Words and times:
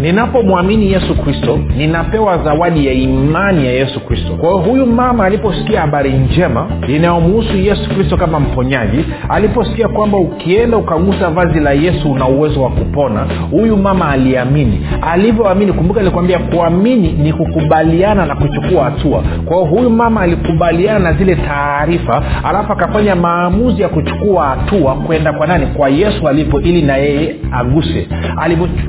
ninapomwamini 0.00 0.92
yesu 0.92 1.14
kristo 1.22 1.58
ninapewa 1.76 2.38
zawadi 2.38 2.86
ya 2.86 2.92
imani 2.92 3.66
ya 3.66 3.72
yesu 3.72 4.00
kristo. 4.00 4.32
Kwa 4.34 4.48
hiyo 4.50 4.62
huyu 4.62 4.86
mama 4.86 5.24
aliposikia 5.24 5.80
habari 5.80 6.12
njema 6.12 6.66
inayomuhusu 6.88 7.56
yesu 7.56 7.90
kristo 7.90 8.16
kama 8.16 8.40
mponyaji 8.40 9.04
aliposikia 9.28 9.88
kwamba 9.88 10.18
ukienda 10.18 10.76
ukagusa 10.76 11.30
vazi 11.30 11.60
la 11.60 11.72
yesu 11.72 12.12
una 12.12 12.28
uwezo 12.28 12.62
wa 12.62 12.70
kupona 12.70 13.26
huyu 13.50 13.76
mama 13.76 14.08
aliamini. 14.08 14.86
Alivyoamini 15.12 15.72
kumbuka 15.72 16.00
nilikwambia 16.00 16.38
kuamini 16.38 17.12
ni 17.12 17.32
kukubaliana 17.32 18.26
na 18.26 18.34
kuchukua 18.34 18.84
hatua. 18.84 19.22
Kwa 19.44 19.56
hiyo 19.56 19.68
huyu 19.70 19.90
mama 19.90 20.20
alikubaliana 20.20 20.98
na 20.98 21.12
zile 21.12 21.36
taarifa 21.36 22.22
alafu 22.44 22.72
akafanya 22.72 23.16
maamuzi 23.16 23.82
ya 23.82 23.88
kuchukua 23.88 24.44
hatua 24.46 24.94
kwenda 24.94 25.32
kwa 25.32 25.46
nani? 25.46 25.66
Kwa 25.66 25.88
yesu 25.88 26.28
alipo 26.28 26.60
ili 26.60 26.82
na 26.82 26.96
yeye 26.96 27.36
aguse. 27.52 28.08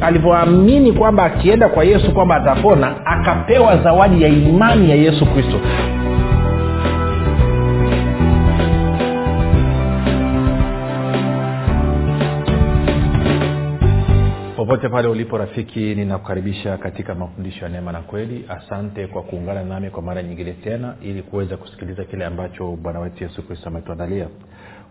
Alivyoamini 0.02 0.92
kwamba 0.98 1.24
akienda 1.24 1.70
kwa 1.70 1.84
yesu 1.84 2.14
kwamba 2.14 2.36
atapona 2.36 3.06
akapewa 3.06 3.78
zawadi 3.78 4.22
ya 4.24 4.28
imani 4.30 4.90
ya 4.90 4.96
yesu 4.96 5.26
kristo. 5.26 5.60
Popote 14.56 14.90
pale 14.90 15.08
ulipo 15.08 15.38
rafiki 15.38 15.80
ninakukaribisha 15.96 16.78
katika 16.78 17.16
mafundisho 17.16 17.66
ya 17.66 17.72
neema 17.72 17.92
na 17.92 18.02
kweli. 18.02 18.46
Asante 18.50 19.08
kwa 19.08 19.22
kuungana 19.24 19.64
nami 19.64 19.90
kwa 19.90 20.02
mara 20.02 20.24
nyingine 20.24 20.52
tena 20.54 20.96
ili 21.02 21.22
kuweza 21.22 21.58
kusikiliza 21.58 22.04
kile 22.04 22.26
ambacho 22.26 22.72
bwana 22.82 23.00
wetu 23.00 23.24
yesu 23.24 23.48
kristo 23.48 23.70
ametuandalia 23.70 24.28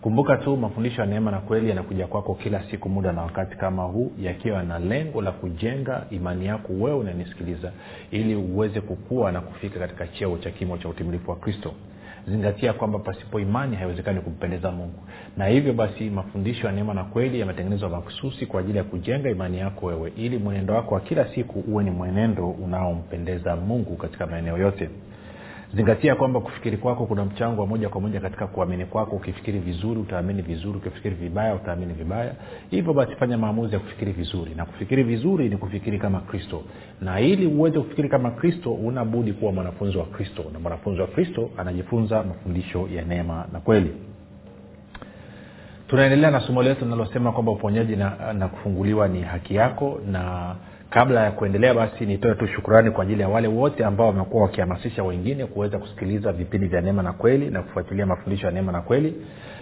kumbuka 0.05 0.37
tu 0.37 0.57
mafundisho 0.57 1.01
ya 1.01 1.07
neema 1.07 1.31
na 1.31 1.39
kweli 1.39 1.69
yanakuja 1.69 2.07
kwako 2.07 2.35
kila 2.35 2.63
siku 2.71 2.89
muda 2.89 3.13
na 3.13 3.23
wakati 3.23 3.57
kama 3.57 3.83
huu 3.83 4.13
yakiwa 4.19 4.63
na 4.63 4.79
lengo 4.79 5.23
la 5.23 5.33
kujenga 5.33 6.07
imani 6.11 6.47
yako 6.47 6.73
wewe 6.73 6.97
unanisikiliza 6.99 7.73
ili 8.11 8.35
uweze 8.35 8.81
kukua 8.81 9.33
na 9.33 9.41
kufika 9.41 9.79
katika 9.79 10.07
cheo 10.07 10.39
cha 10.39 10.51
kimo 10.51 10.79
cha 10.79 10.89
utimilifu 10.89 11.31
wa 11.31 11.37
kristo. 11.37 11.73
Zingatia 12.29 12.73
kwamba 12.73 12.99
pasipo 12.99 13.41
imani 13.41 13.77
haiwezekani 13.77 14.21
kumpendeza 14.21 14.71
mungu. 14.71 14.99
Na 15.37 15.47
hivyo 15.47 15.73
basi 15.73 16.11
mafundisho 16.11 16.67
ya 16.67 16.73
neema 16.73 16.95
na 16.95 17.05
kweli 17.05 17.41
yametengenezwa 17.41 17.89
makususi 17.89 18.47
kwa 18.47 18.61
ajili 18.61 18.79
ya 18.79 18.85
kujenga 18.85 19.31
imani 19.31 19.59
yako 19.59 19.87
wewe 19.87 20.13
ili 20.17 20.39
mwenendo 20.39 20.75
wako 20.75 20.95
wa 20.95 21.01
kila 21.01 21.35
siku 21.35 21.59
uwe 21.61 21.85
ni 21.85 21.91
mwenendo 21.91 22.51
unaompendeza 22.51 23.57
mungu 23.57 23.97
katika 23.97 24.27
maeneo 24.27 24.59
yote 24.59 24.91
zingatia 25.77 26.15
kwamba 26.15 26.41
kufikiri 26.41 26.77
kwako 26.77 27.07
kuna 27.07 27.25
mchango 27.25 27.61
wa 27.61 27.67
moja 27.67 27.89
kwa 27.89 28.01
moja 28.01 28.21
katika 28.21 28.47
kuamini 28.47 28.85
kwako. 28.87 29.17
Ukifikiri 29.17 29.59
vizuri 29.59 30.01
utaamini 30.01 30.43
vizuri. 30.43 30.79
Ukifikiri 30.79 31.15
vibaya 31.15 31.55
utaamini 31.55 31.93
vibaya. 31.95 32.35
Hivyo 32.71 32.95
basi 32.95 33.15
fanya 33.17 33.39
maamuzi 33.39 33.75
ya 33.75 33.81
kufikiri 33.81 34.13
vizuri. 34.13 34.55
Na 34.55 34.65
kufikiri 34.65 35.03
vizuri 35.03 35.49
ni 35.49 35.57
kufikiri 35.57 35.99
kama 35.99 36.21
kristo. 36.21 36.63
Na 37.01 37.21
ili 37.21 37.47
uweze 37.47 37.81
kufikiri 37.81 38.09
kama 38.09 38.31
kristo 38.31 38.73
unabudi 38.73 39.33
kuwa 39.33 39.53
mwanafunzi 39.53 39.99
wa 39.99 40.05
kristo. 40.05 40.45
Na 40.53 40.59
mwanafunzi 40.59 41.01
wa 41.01 41.07
kristo 41.07 41.51
anajifunza 41.57 42.23
mafundisho 42.23 42.89
ya 42.95 43.05
neema 43.05 43.47
na 43.53 43.61
kweli. 43.61 43.91
Tunaendelea 45.89 46.31
na 46.31 46.41
somo 46.41 46.63
letu 46.63 46.85
linalosema 46.85 47.33
kwamba 47.33 47.53
uponyaji 47.53 47.97
na, 47.97 48.33
na 48.33 48.49
kufunguliwa 48.49 49.09
ni 49.09 49.23
haki 49.23 49.55
yako. 49.55 50.01
Na 50.11 50.55
kabla 50.95 51.25
ya 51.25 51.31
kuendelea 51.31 51.75
basi 51.75 52.07
nitoe 52.07 52.35
tu 52.35 52.47
shukurani 52.47 52.91
kwa 52.91 53.03
ajili 53.05 53.23
ya 53.23 53.29
wale 53.29 53.49
wote 53.49 53.85
ambao 53.85 54.07
wamekuwa 54.07 54.43
wakihamasisha 54.43 55.05
wengine 55.05 55.47
kuweza 55.47 55.79
kusikiliza 55.79 56.33
vipindi 56.33 56.67
vya 56.67 56.81
neema 56.81 57.03
na 57.03 57.13
kweli 57.13 57.51
na 57.51 57.63
kufuatilia 57.63 58.07
mafundisho 58.07 58.47
ya 58.47 58.53
neema 58.53 58.73
na 58.73 58.81
kweli 58.81 59.15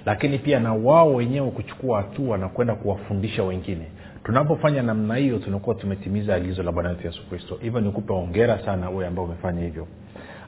lakini 0.07 0.39
pia 0.39 0.61
na 0.61 0.75
wao 0.75 1.15
wenyewe 1.15 1.51
kuchukua 1.51 2.03
hatua 2.03 2.39
na 2.39 2.49
kwenda 2.49 2.75
kuwafundisha 2.75 3.43
wengine. 3.43 3.87
Tunapofanya 4.25 4.83
namna 4.83 5.17
hiyo 5.17 5.39
tunakuwa 5.39 5.75
tumetimiza 5.77 6.35
agizo 6.35 6.63
la 6.63 6.73
bwana 6.73 6.89
wetu 6.89 7.07
yesu 7.07 7.29
kristo. 7.29 7.59
Hivyo 7.63 7.81
nikupe 7.81 8.13
ongera 8.13 8.59
sana 8.65 8.91
wewe 8.91 9.07
ambao 9.07 9.25
umefanya 9.25 9.61
hivyo. 9.63 9.87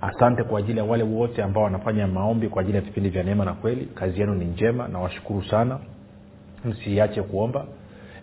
Asante 0.01 0.43
kwa 0.43 0.59
ajili 0.59 0.79
ya 0.79 0.85
wale 0.85 1.03
wote 1.05 1.43
ambao 1.43 1.65
wanafanya 1.65 2.07
maombi 2.07 2.49
kwa 2.49 2.63
ajili 2.63 2.77
ya 2.77 2.83
vipindi 2.83 3.09
vya 3.09 3.23
neema 3.23 3.45
na 3.45 3.53
kweli. 3.53 3.89
Kazi 3.95 4.21
yenu 4.21 4.35
ni 4.35 4.45
njema 4.45 4.89
nawashukuru 4.89 5.45
sana. 5.45 5.79
Msiache 6.65 7.23
kuomba 7.23 7.67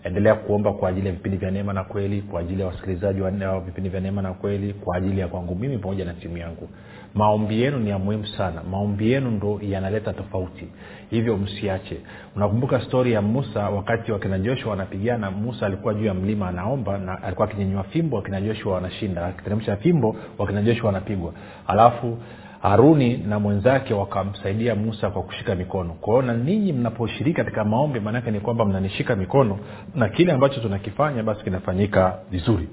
endelea 0.04 0.34
kuomba 0.34 0.72
kwa 0.72 0.88
ajili 0.88 1.06
ya 1.06 1.12
vipindi 1.12 1.36
vya 1.38 1.50
neema 1.50 1.72
na 1.72 1.84
kweli 1.84 2.22
kwa 2.22 2.40
ajili 2.40 2.60
ya 2.60 2.66
wasikilizaji 2.66 3.20
wa 3.20 3.60
vipindi 3.60 3.88
vya 3.90 4.00
neema 4.00 4.22
na 4.22 4.32
kweli 4.32 4.72
kwa 4.74 4.96
ajili 4.96 5.20
ya 5.20 5.28
kwangu 5.28 5.54
mimi 5.54 5.78
pamoja 5.78 6.04
na 6.04 6.14
timu 6.14 6.36
yangu. 6.36 6.68
Maombi 7.14 7.62
yenu 7.62 7.78
ni 7.78 7.90
ya 7.90 7.98
muhimu 7.98 8.26
sana. 8.26 8.62
Maombi 8.70 9.10
yenu 9.12 9.30
ndo 9.30 9.60
yanaleta 9.62 10.12
tofauti. 10.12 10.68
Hivyo 11.10 11.36
msiache. 11.36 11.96
Unakumbuka 12.36 12.80
stori 12.80 13.12
ya 13.12 13.22
musa 13.22 13.68
wakati 13.70 14.12
wakina 14.12 14.38
joshua 14.38 14.70
wanapigana? 14.70 15.30
Musa 15.30 15.66
alikuwa 15.66 15.94
juu 15.94 16.04
ya 16.04 16.14
mlima 16.14 16.48
anaomba 16.48 16.98
na 16.98 17.22
alikuwa 17.22 17.48
akinyanyua 17.48 17.82
fimbo 17.82 18.16
wakina 18.16 18.40
joshua 18.40 18.74
wanashinda. 18.74 19.26
Akiteremsha 19.26 19.76
fimbo 19.76 20.16
wakina 20.38 20.62
joshua 20.62 20.86
wanapigwa. 20.86 21.32
Alafu 21.66 22.18
haruni 22.62 23.16
na 23.16 23.38
mwenzake 23.38 23.94
wakamsaidia 23.94 24.74
musa 24.74 25.10
kwa 25.10 25.22
kushika 25.22 25.54
mikono. 25.54 25.92
Kwao 25.94 26.22
na 26.22 26.34
ninyi 26.34 26.72
mnaposhiriki 26.72 27.36
katika 27.36 27.64
maombi 27.64 28.00
maanake 28.00 28.30
ni 28.30 28.40
kwamba 28.40 28.64
mnanishika 28.64 29.16
mikono 29.16 29.58
na 29.94 30.08
kile 30.08 30.32
ambacho 30.32 30.60
tunakifanya 30.60 31.22
basi 31.22 31.44
kinafanyika 31.44 32.18
vizuri. 32.30 32.68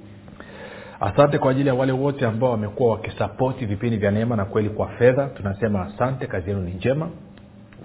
Asante 1.00 1.38
kwa 1.38 1.52
ajili 1.52 1.68
ya 1.68 1.74
wale 1.76 1.92
wote 1.92 2.26
ambao 2.26 2.52
wamekuwa 2.52 2.92
wakisapoti 2.92 3.66
vipindi 3.66 3.98
vya 3.98 4.12
neema 4.12 4.36
na 4.36 4.46
kweli 4.46 4.70
kwa 4.70 4.88
fedha. 4.88 5.26
Tunasema 5.28 5.82
asante 5.86 6.28
kazi 6.28 6.50
yenu 6.50 6.62
ni 6.62 6.72
njema. 6.72 7.10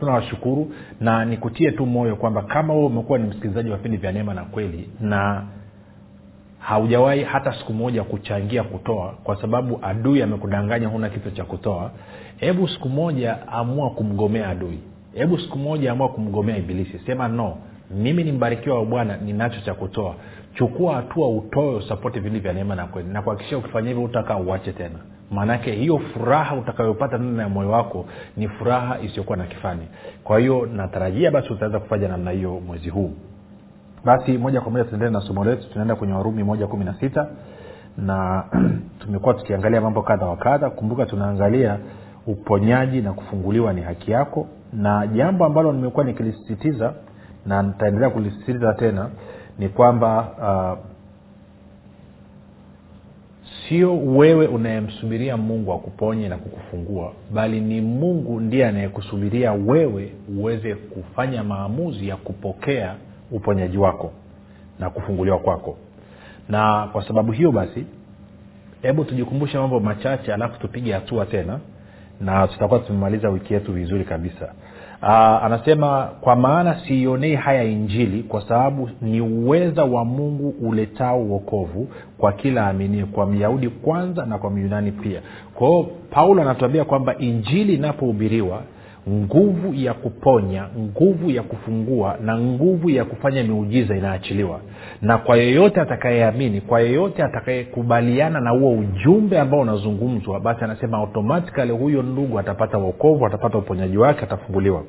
Tunawashukuru 0.01 0.73
na 1.01 1.25
nikutie 1.25 1.71
tu 1.71 1.87
moyo 1.87 2.17
kwamba 2.17 2.43
kama 2.43 2.75
wewe 2.75 2.87
umekuwa 2.87 3.19
ni 3.19 3.29
msikilizaji 3.29 3.71
wa 3.71 3.77
vipindi 3.77 3.97
vya 3.99 4.13
neema 4.13 4.35
na 4.35 4.45
kweli 4.45 4.91
na 5.01 5.43
haujawahi 6.67 7.25
hata 7.25 7.53
siku 7.53 7.73
moja 7.73 8.05
kuchangia 8.05 8.63
kutoa 8.63 9.15
kwa 9.25 9.41
sababu 9.41 9.79
adui 9.83 10.23
amekudanganya 10.23 10.89
huna 10.89 11.09
kitu 11.09 11.31
cha 11.31 11.45
kutoa. 11.45 11.91
Hebu 12.37 12.69
siku 12.69 12.89
moja 12.89 13.49
amua 13.49 13.91
kumgomea 13.91 14.49
adui. 14.49 14.79
Hebu 15.15 15.39
siku 15.39 15.59
moja 15.59 15.93
amua 15.93 16.09
kumgomea 16.09 16.57
ibilisi. 16.57 16.99
Sema 17.07 17.29
no. 17.29 17.57
Mimi 17.91 18.25
ni 18.25 18.33
mbarikiwa 18.33 18.79
wa 18.79 18.85
bwana 18.85 19.17
ninacho 19.17 19.61
cha 19.61 19.75
kutoa. 19.75 20.15
Chukua 20.55 20.95
hatua 20.95 21.29
utoe 21.29 21.75
usapoti 21.77 22.19
vipindi 22.19 22.39
vya 22.41 22.53
neema 22.53 22.75
na 22.75 22.87
kweli. 22.87 23.09
Nakuhakikisha 23.09 23.59
ukifanya 23.59 23.89
hivyo 23.89 24.05
utakaa 24.05 24.37
uache 24.37 24.73
tena. 24.73 24.99
Maanake 25.31 25.73
hiyo 25.73 25.99
furaha 25.99 26.55
utakayopata 26.57 27.19
ndani 27.19 27.39
ya 27.39 27.49
moyo 27.49 27.71
wako 27.71 28.07
ni 28.37 28.49
furaha 28.49 28.99
isiyokuwa 29.01 29.37
na 29.37 29.45
kifani. 29.45 29.87
Kwa 30.25 30.39
hiyo 30.39 30.67
natarajia 30.67 31.31
basi 31.31 31.53
utaweza 31.53 31.79
kufanya 31.81 32.09
namna 32.09 32.31
hiyo 32.31 32.61
mwezi 32.67 32.89
huu 32.91 33.13
basi 34.05 34.39
moja 34.39 34.61
kwa 34.61 34.73
moja 34.73 34.85
tuendelee 34.85 35.13
na 35.13 35.21
somo 35.21 35.45
letu. 35.45 35.69
Tunaenda 35.69 35.97
kwenye 35.97 36.13
warumi 36.15 36.43
moja 36.45 36.67
kumi 36.67 36.85
na 36.85 36.95
sita 36.95 37.27
na 37.99 38.45
tumekuwa 39.01 39.35
tukiangalia 39.35 39.81
mambo 39.81 40.03
kadha 40.03 40.27
wa 40.27 40.37
kadha. 40.37 40.71
Kumbuka 40.71 41.07
tunaangalia 41.07 41.79
uponyaji 42.27 43.03
na 43.03 43.13
kufunguliwa 43.13 43.73
ni 43.73 43.81
haki 43.83 44.11
yako. 44.11 44.47
Na 44.73 45.07
jambo 45.07 45.45
ambalo 45.45 45.73
nimekuwa 45.73 46.05
nikilisisitiza 46.05 46.93
na 47.47 47.63
nitaendelea 47.63 48.11
kulisisitiza 48.11 48.73
tena 48.75 49.11
ni 49.59 49.69
kwamba 49.69 50.29
uh, 50.39 50.95
sio 53.69 53.99
wewe 53.99 54.47
unayemsubiria 54.47 55.37
mungu 55.37 55.73
akuponye 55.73 56.29
na 56.29 56.37
kukufungua 56.37 57.13
bali 57.35 57.61
ni 57.61 57.81
mungu 57.81 58.41
ndiye 58.41 58.67
anayekusubiria 58.67 59.53
wewe 59.53 60.13
uweze 60.39 60.75
kufanya 60.75 61.45
maamuzi 61.45 62.09
ya 62.09 62.17
kupokea 62.17 62.95
uponyaji 63.31 63.79
wako 63.79 64.13
na 64.79 64.91
kufunguliwa 64.91 65.39
kwako. 65.39 65.77
Na 66.49 66.89
kwa 66.93 67.07
sababu 67.09 67.33
hiyo 67.33 67.53
basi 67.53 67.87
hebu 68.83 69.05
tujikumbushe 69.05 69.59
mambo 69.59 69.81
machache 69.81 70.35
alafu 70.35 70.61
tupige 70.61 70.93
hatua 70.93 71.27
tena 71.27 71.59
na 72.21 72.49
tutakuwa 72.49 72.81
tumemaliza 72.81 73.29
wiki 73.29 73.55
yetu 73.55 73.73
vizuri 73.73 74.05
kabisa. 74.05 74.53
Aa, 75.03 75.41
anasema 75.43 76.09
kwa 76.21 76.37
maana 76.37 76.81
siionei 76.87 77.35
haya 77.35 77.65
injili 77.65 78.23
kwa 78.23 78.49
sababu 78.49 78.91
ni 79.03 79.21
uweza 79.21 79.85
wa 79.85 80.05
mungu 80.05 80.49
uletao 80.69 81.23
uokovu 81.23 81.89
kwa 82.19 82.33
kila 82.33 82.67
aminie 82.67 83.05
kwa 83.05 83.27
myahudi 83.27 83.69
kwanza 83.69 84.27
na 84.27 84.39
kwa 84.39 84.51
myunani 84.51 84.93
pia. 84.93 85.21
Kwa 85.55 85.69
hiyo 85.69 85.87
paulo 86.11 86.43
anatuambia 86.43 86.85
kwamba 86.85 87.19
injili 87.19 87.75
inapohubiriwa 87.75 88.63
nguvu 89.09 89.75
ya 89.75 89.95
kuponya 89.95 90.65
nguvu 90.79 91.31
ya 91.31 91.43
kufungua 91.43 92.17
na 92.23 92.39
nguvu 92.39 92.91
ya 92.91 93.05
kufanya 93.05 93.43
miujiza 93.43 93.97
inaachiliwa. 93.97 94.61
Na 95.03 95.19
kwa 95.19 95.37
yeyote 95.37 95.81
atakayeamini 95.81 96.61
kwa 96.61 96.81
yeyote 96.81 97.23
atakayekubaliana 97.23 98.41
na 98.41 98.51
huo 98.51 98.73
ujumbe 98.73 99.39
ambao 99.41 99.61
unazungumzwa 99.61 100.41
basi 100.41 100.65
anasema 100.65 100.99
automatikali 100.99 101.73
huyo 101.73 102.03
ndugu 102.03 102.39
atapata 102.39 102.79
uokovu 102.79 103.27
atapata 103.27 103.59
uponyaji 103.59 103.99
wake 103.99 104.23
atafunguliwa. 104.25 104.83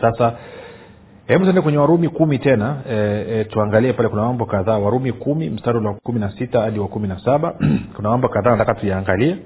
Sasa 0.00 0.32
hebu 1.26 1.42
tuende 1.44 1.60
kwenye 1.60 1.78
warumi 1.78 2.08
kumi 2.08 2.38
tena 2.38 2.76
e, 2.90 3.24
e, 3.30 3.44
tuangalie 3.44 3.92
pale 3.92 4.08
kuna 4.08 4.22
mambo 4.22 4.46
kadhaa. 4.46 4.78
Warumi 4.78 5.12
kumi 5.12 5.50
mstari 5.50 5.78
wa 5.86 5.94
kumi 5.94 6.20
na 6.20 6.30
sita 6.30 6.60
hadi 6.60 6.78
wa 6.78 6.88
kumi 6.88 7.08
na 7.08 7.18
saba. 7.24 7.54
Kuna 7.96 8.10
mambo 8.10 8.28
kadhaa 8.28 8.50
nataka 8.50 8.74
tuyaangalie 8.74 9.36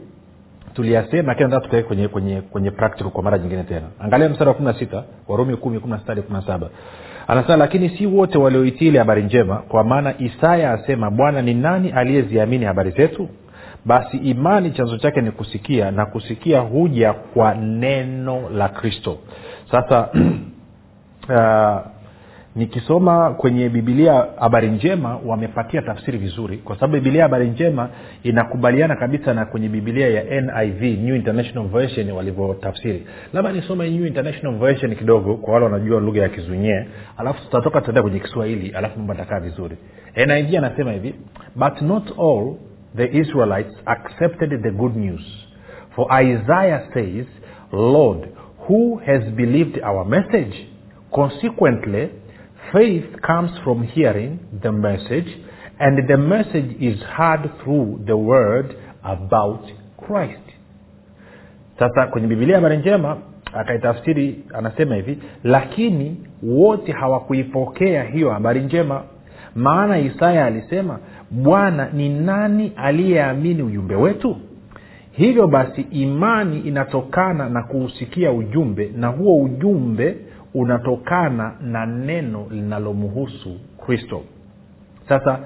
tuliyasema 0.75 1.29
lakini 1.29 1.45
nataka 1.49 1.65
tukae 1.65 1.83
kwenye 1.83 2.09
kwenye 2.09 2.41
kwenye 2.41 2.71
practical 2.71 3.11
kwa 3.11 3.23
mara 3.23 3.39
nyingine 3.39 3.63
tena. 3.63 3.87
Angalia 4.01 4.29
mstari 4.29 4.49
wa 4.49 4.55
kumi 4.55 4.67
na 4.69 4.79
sita 4.79 5.05
warumi 5.29 5.57
kumi 5.57 5.81
kumi 5.81 5.93
na 5.93 5.99
sita 5.99 6.13
hadi 6.13 6.23
kumi 6.23 6.39
na 6.41 6.47
saba. 6.47 6.69
Anasema 7.29 7.57
lakini 7.57 7.89
si 7.89 8.07
wote 8.07 8.39
walioitii 8.39 8.87
ile 8.89 8.99
habari 8.99 9.23
njema 9.23 9.57
kwa 9.57 9.85
maana 9.85 10.15
isaya 10.19 10.73
asema 10.73 11.11
bwana 11.11 11.43
ni 11.43 11.55
nani 11.55 11.91
aliyeziamini 11.91 12.65
habari 12.65 12.91
zetu? 12.91 13.29
Basi 13.85 14.17
imani 14.17 14.71
chanzo 14.71 14.99
chake 14.99 15.21
ni 15.21 15.31
kusikia 15.31 15.91
na 15.91 16.07
kusikia 16.07 16.61
huja 16.61 17.13
kwa 17.13 17.55
neno 17.55 18.49
la 18.51 18.69
kristo. 18.69 19.19
Sasa 19.71 20.09
uh, 21.29 21.94
nikisoma 22.57 23.31
kwenye 23.31 23.69
bibilia 23.69 24.27
habari 24.41 24.69
njema 24.71 25.19
wamepatia 25.27 25.83
tafsiri 25.83 26.19
vizuri 26.19 26.57
kwa 26.59 26.77
sababu 26.77 26.93
bibilia 26.93 27.23
habari 27.23 27.49
njema 27.49 27.89
inakubaliana 28.23 28.97
kabisa 28.97 29.35
na 29.35 29.45
kwenye 29.45 29.69
bibilia 29.69 30.09
ya 30.09 30.41
niv 30.41 30.83
new 30.83 31.17
international 31.17 31.69
version 31.69 32.11
walivyotafsiri. 32.11 33.07
Labda 33.33 33.53
nisome 33.53 33.91
new 33.91 34.07
international 34.07 34.59
version 34.59 34.97
kidogo 34.97 35.35
kwa 35.37 35.55
wale 35.55 35.65
wanajua 35.65 36.01
lugha 36.01 36.23
ya 36.23 36.29
kizunyee 36.29 36.85
alafu 37.17 37.45
tutatoka 37.45 37.81
tutaenda 37.81 38.03
kwenye 38.03 38.19
kiswahili 38.21 38.71
alafu 38.71 38.99
mambo 38.99 39.13
atakaa 39.13 39.41
vizuri. 39.41 39.77
Niv 40.17 40.55
anasema 40.59 40.93
hivi 40.93 41.15
but 41.57 41.83
not 41.83 42.19
all 42.19 42.55
the 42.97 43.19
israelites 43.19 43.83
accepted 43.87 44.63
the 44.63 44.71
good 44.71 44.97
news. 44.97 45.47
For 45.91 46.23
isaiah 46.23 46.83
says 46.95 47.27
lord 47.73 48.29
who 48.69 49.01
has 49.07 49.23
believed 49.25 49.85
our 49.85 50.07
message? 50.07 50.69
Consequently 51.11 52.09
faith 52.73 53.21
comes 53.21 53.51
from 53.63 53.83
hearing 53.83 54.39
the 54.63 54.71
message 54.71 55.29
and 55.79 56.07
the 56.09 56.17
message 56.17 56.77
is 56.81 56.99
heard 57.17 57.51
through 57.63 57.99
the 58.07 58.13
word 58.17 58.77
about 59.03 59.69
christ. 60.07 60.41
Sasa 61.79 62.07
kwenye 62.07 62.27
bibilia 62.27 62.57
habari 62.57 62.77
njema 62.77 63.17
akaitafsiri 63.55 64.45
anasema 64.55 64.95
hivi 64.95 65.19
lakini 65.45 66.17
wote 66.43 66.93
hawakuipokea 66.93 68.05
hiyo 68.05 68.31
habari 68.31 68.61
njema. 68.61 69.03
Maana 69.55 69.99
isaya 69.99 70.45
alisema 70.47 70.99
bwana 71.31 71.89
ni 71.93 72.09
nani 72.09 72.73
aliyeamini 72.77 73.63
ujumbe 73.63 73.95
wetu 73.97 74.37
hivyo 75.13 75.47
basi 75.47 75.81
imani 75.81 76.61
inatokana 76.61 77.49
na 77.49 77.63
kuusikia 77.63 78.33
ujumbe 78.33 78.91
na 78.97 79.07
huo 79.09 79.43
ujumbe 79.43 80.17
unatokana 80.55 81.53
na 81.63 81.87
neno 81.87 82.47
linalomhusu 82.51 83.57
kristo. 83.87 84.23
Sasa 85.09 85.39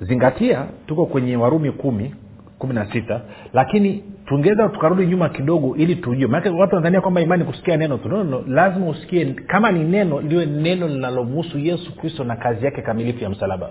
zingatia 0.00 0.66
tuko 0.86 1.06
kwenye 1.06 1.36
warumi 1.36 1.70
kumi 1.72 2.14
kumi 2.58 2.74
na 2.74 2.92
sita 2.92 3.20
lakini 3.52 4.04
tungeweza 4.26 4.68
tukarudi 4.68 5.06
nyuma 5.06 5.28
kidogo 5.28 5.76
ili 5.76 5.96
tujue. 5.96 6.26
Maanake 6.26 6.48
watu 6.48 6.74
wanadhania 6.74 7.00
kwamba 7.00 7.20
imani 7.20 7.44
kusikia 7.44 7.76
neno 7.76 7.98
tu. 7.98 8.08
No, 8.08 8.24
no, 8.24 8.44
lazima 8.48 8.86
usikie 8.88 9.24
kama 9.26 9.72
ni 9.72 9.84
neno 9.84 10.20
liwe 10.20 10.46
neno 10.46 10.88
linalomhusu 10.88 11.58
yesu 11.58 11.96
kristo 11.96 12.24
na 12.24 12.36
kazi 12.36 12.64
yake 12.64 12.82
kamilifu 12.82 13.24
ya 13.24 13.30
msalaba. 13.30 13.70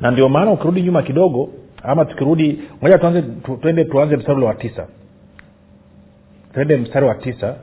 Na 0.00 0.10
ndio 0.10 0.28
maana 0.28 0.50
ukirudi 0.50 0.82
nyuma 0.82 1.02
kidogo 1.02 1.50
ama 1.82 2.04
tukirudi 2.04 2.62
moja 2.82 2.98
tuanze 2.98 3.22
tu, 3.22 3.56
tuende 3.56 3.84
tuanze 3.84 4.16
mstari 4.16 4.36
ule 4.38 4.46
wa 4.46 4.54
tisa. 4.54 4.86
Tuende 6.54 6.76
mstari 6.76 7.06
wa 7.06 7.14
tisa 7.14 7.56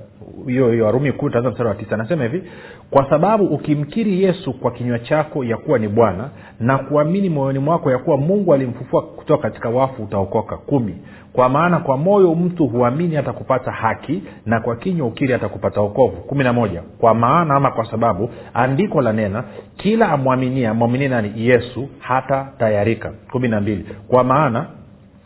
hiyo 0.47 0.71
hiyo 0.71 0.85
warumi 0.85 1.11
kumi 1.11 1.31
taanza 1.31 1.63
wa 1.65 1.75
tisa. 1.75 1.95
Anasema 1.95 2.23
hivi 2.23 2.43
kwa 2.89 3.09
sababu 3.09 3.45
ukimkiri 3.45 4.23
yesu 4.23 4.53
kwa 4.53 4.71
kinywa 4.71 4.99
chako 4.99 5.43
ya 5.43 5.57
kuwa 5.57 5.79
ni 5.79 5.87
bwana 5.87 6.29
na 6.59 6.77
kuamini 6.77 7.29
moyoni 7.29 7.59
mwako 7.59 7.91
ya 7.91 7.97
kuwa 7.97 8.17
mungu 8.17 8.53
alimfufua 8.53 9.01
kutoka 9.01 9.43
katika 9.43 9.69
wafu 9.69 10.03
utaokoka. 10.03 10.57
Kumi. 10.57 10.95
Kwa 11.33 11.49
maana 11.49 11.79
kwa 11.79 11.97
moyo 11.97 12.35
mtu 12.35 12.67
huamini 12.67 13.15
hata 13.15 13.33
kupata 13.33 13.71
haki 13.71 14.23
na 14.45 14.59
kwa 14.59 14.75
kinywa 14.75 15.07
ukiri 15.07 15.33
hata 15.33 15.49
kupata 15.49 15.81
okovu 15.81 16.17
kumi 16.17 16.43
na 16.43 16.53
moja. 16.53 16.81
Kwa 16.97 17.13
maana 17.13 17.55
ama 17.55 17.71
kwa 17.71 17.85
sababu 17.91 18.29
andiko 18.53 19.01
la 19.01 19.13
nena 19.13 19.43
kila 19.77 20.09
amwaminia 20.09 20.69
amwaminie 20.71 21.07
nani? 21.07 21.31
Yesu 21.35 21.87
hata 21.99 22.47
tayarika. 22.59 23.11
Kumi 23.31 23.47
na 23.47 23.61
mbili. 23.61 23.85
Kwa 24.07 24.23
maana 24.23 24.65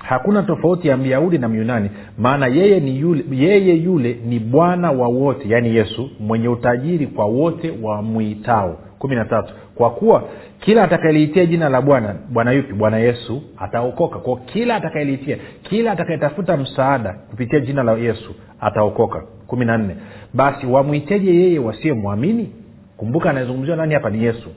hakuna 0.03 0.43
tofauti 0.43 0.87
ya 0.87 0.97
myahudi 0.97 1.37
na 1.37 1.47
myunani. 1.49 1.89
Maana 2.17 2.47
yeye 2.47 2.77
yule 2.99 3.23
yeye 3.31 3.73
yule 3.75 4.17
ni 4.25 4.39
bwana 4.39 4.91
wa 4.91 5.07
wote 5.07 5.49
yaani 5.49 5.75
yesu 5.75 6.09
mwenye 6.19 6.47
utajiri 6.47 7.07
kwa 7.07 7.25
wote 7.25 7.73
wamwitao. 7.81 8.77
Kumi 8.99 9.15
na 9.15 9.25
tatu. 9.25 9.53
Kwa 9.75 9.89
kuwa 9.89 10.23
kila 10.59 10.83
atakayeliitia 10.83 11.45
jina 11.45 11.69
la 11.69 11.81
bwana 11.81 12.15
bwana 12.29 12.51
yupi? 12.51 12.73
Bwana 12.73 12.97
yesu 12.97 13.41
ataokoka. 13.57 14.19
Kwao 14.19 14.35
kila 14.35 14.75
atakayeliitia 14.75 15.37
kila 15.63 15.91
atakayetafuta 15.91 16.57
msaada 16.57 17.13
kupitia 17.29 17.59
jina 17.59 17.83
la 17.83 17.91
yesu 17.91 18.35
ataokoka. 18.59 19.23
Kumi 19.47 19.65
na 19.65 19.77
nne. 19.77 19.95
Basi 20.33 20.65
wamwiteje 20.65 21.35
yeye 21.35 21.59
wasiyemwamini? 21.59 22.49
Kumbuka 22.97 23.29
anayezungumziwa 23.29 23.77
nani 23.77 23.93
hapa? 23.93 24.09
Ni 24.09 24.23
yesu. 24.23 24.49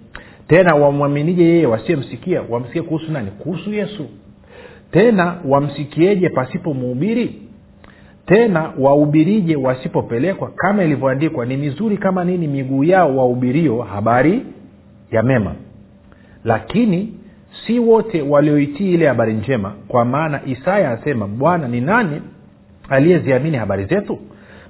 Tena 0.49 0.75
wamwaminije 0.75 1.45
yeye 1.45 1.67
wasiyemsikia? 1.67 2.43
Wamsikie 2.51 2.83
kuhusu 2.83 3.13
nani? 3.13 3.31
Kuhusu 3.31 3.73
yesu 3.73 4.07
tena 4.93 5.37
wamsikieje 5.45 6.29
pasipo 6.29 6.75
muhubiri? 6.75 7.43
Tena 8.27 8.73
wahubirije 8.79 9.57
wasipopelekwa? 9.57 10.51
Kama 10.57 10.85
ilivyoandikwa 10.85 11.47
ni 11.47 11.57
mizuri 11.57 11.97
kama 11.99 12.25
nini 12.25 12.49
miguu 12.49 12.85
yao 12.85 13.17
wahubirio 13.17 13.83
habari 13.83 14.47
ya 15.11 15.23
mema. 15.23 15.55
Lakini 16.45 17.15
si 17.67 17.79
wote 17.79 18.23
walioitii 18.23 18.95
ile 18.95 19.07
habari 19.07 19.33
njema 19.35 19.73
kwa 19.89 20.05
maana 20.05 20.41
isaya 20.47 20.91
asema 20.91 21.27
bwana 21.27 21.69
ni 21.69 21.81
nani 21.81 22.23
aliyeziamini 22.89 23.57
habari 23.57 23.85
zetu 23.85 24.19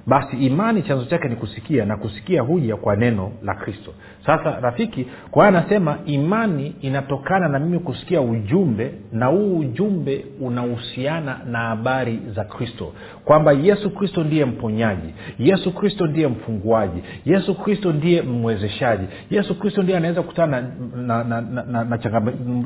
basi 0.07 0.37
imani 0.37 0.81
chanzo 0.81 1.05
chake 1.05 1.27
ni 1.29 1.35
kusikia 1.35 1.85
na 1.85 1.97
kusikia 1.97 2.41
huja 2.41 2.75
kwa 2.75 2.95
neno 2.95 3.31
la 3.43 3.55
kristo. 3.55 3.93
Sasa 4.25 4.59
rafiki 4.59 5.07
kwa 5.31 5.47
anasema 5.47 5.97
imani 6.05 6.75
inatokana 6.81 7.47
na 7.47 7.59
mimi 7.59 7.79
kusikia 7.79 8.21
ujumbe 8.21 8.91
na 9.11 9.25
huu 9.25 9.57
ujumbe 9.59 10.25
unahusiana 10.41 11.39
na 11.51 11.59
habari 11.59 12.19
za 12.35 12.43
kristo. 12.43 12.93
Kwamba 13.25 13.51
yesu 13.51 13.89
kristo 13.89 14.23
ndiye 14.23 14.45
mponyaji 14.45 15.13
yesu 15.39 15.73
kristo 15.73 16.07
ndiye 16.07 16.27
mfunguaji 16.27 17.03
yesu 17.25 17.55
kristo 17.55 17.91
ndiye 17.93 18.21
mwezeshaji 18.21 19.05
yesu 19.31 19.59
kristo 19.59 19.83
ndiye 19.83 19.97
anaweza 19.97 20.21
kukutana 20.21 20.61
na, 20.95 21.23
na, 21.23 21.41
na, 21.41 21.63
na, 21.65 21.83
na 21.83 21.97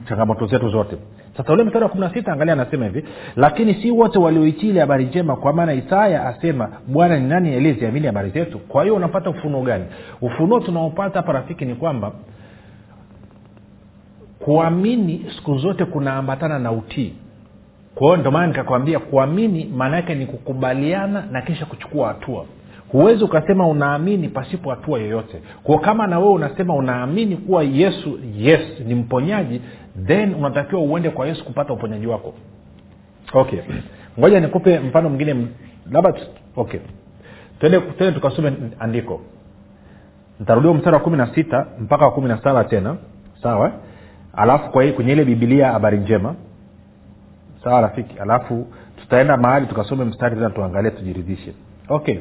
changamoto 0.08 0.46
zetu 0.48 0.70
zote 0.70 0.98
sasa 1.38 1.54
ule 1.54 1.64
mstari 1.64 1.84
wa 1.84 1.90
kumi 1.90 2.02
na 2.04 2.14
sita 2.14 2.34
angalia 2.34 2.54
anasema 2.54 2.86
hivi 2.86 3.04
lakini 3.36 3.74
si 3.74 3.92
wote 3.92 4.20
walioitii 4.20 4.70
ile 4.70 4.80
habari 4.80 5.06
njema 5.06 5.36
kwa 5.36 5.54
maana 5.54 5.74
isaya 5.74 6.26
asema 6.28 6.70
bwana 6.88 7.20
ni 7.20 7.28
nani 7.28 7.56
aliyeziamini 7.56 8.06
habari 8.08 8.30
zetu? 8.30 8.60
Kwa 8.60 8.84
hiyo 8.84 8.96
unapata 8.96 9.30
ufunuo 9.30 9.62
gani? 9.62 9.86
Ufunuo 10.22 10.60
tunaopata 10.60 11.20
hapa 11.20 11.32
rafiki 11.34 11.66
ni 11.66 11.76
kwamba 11.76 12.12
kuamini 14.40 15.26
siku 15.36 15.58
zote 15.58 15.86
kunaambatana 15.86 16.60
na 16.60 16.72
utii. 16.72 17.14
Kwa 17.96 18.08
hiyo 18.08 18.18
ndio 18.18 18.32
maana 18.32 18.48
nikakwambia 18.48 19.00
kuamini 19.00 19.66
maana 19.78 19.96
yake 19.96 20.16
ni 20.16 20.26
kukubaliana 20.26 21.24
na 21.32 21.42
kisha 21.42 21.66
kuchukua 21.66 22.08
hatua. 22.08 22.46
Huwezi 22.92 23.24
ukasema 23.24 23.68
unaamini 23.68 24.30
pasipo 24.30 24.70
hatua 24.70 25.00
yoyote. 25.00 25.42
Kwao 25.64 25.80
kama 25.80 26.08
na 26.08 26.20
wewe 26.20 26.32
unasema 26.34 26.76
unaamini 26.76 27.38
kuwa 27.38 27.64
yesu 27.64 28.20
yes 28.38 28.62
ni 28.86 28.96
mponyaji 28.96 29.62
then 30.06 30.34
unatakiwa 30.34 30.82
uende 30.82 31.10
kwa 31.10 31.28
yesu 31.28 31.46
kupata 31.46 31.74
uponyaji 31.74 32.08
wako. 32.08 32.34
Okay. 33.34 33.60
Ngoja 34.20 34.40
nikupe 34.40 34.80
mfano 34.80 35.10
mwingine 35.10 35.48
labda 35.92 36.14
okay. 36.56 36.80
Twende 37.60 38.12
tukasome 38.12 38.54
andiko. 38.80 39.22
Ntarudia 40.40 40.74
mstari 40.74 40.94
wa 40.94 41.00
kumi 41.02 41.18
na 41.18 41.34
sita 41.36 41.66
mpaka 41.80 42.06
wa 42.06 42.12
kumi 42.12 42.28
na 42.28 42.42
saba 42.42 42.64
tena. 42.64 42.98
Sawa? 43.44 43.72
Alafu 44.34 44.72
kwa 44.72 44.92
kwenye 44.92 45.12
ile 45.12 45.26
bibilia 45.26 45.72
habari 45.72 45.98
njema. 45.98 46.36
Sawa 47.64 47.82
rafiki? 47.82 48.20
Alafu 48.20 48.68
tutaenda 48.98 49.38
mahali 49.38 49.66
tukasome 49.68 50.06
mstari 50.06 50.36
tena 50.36 50.50
tuangalie 50.50 50.92
tujiridhishe. 50.92 51.54
Okay. 51.90 52.18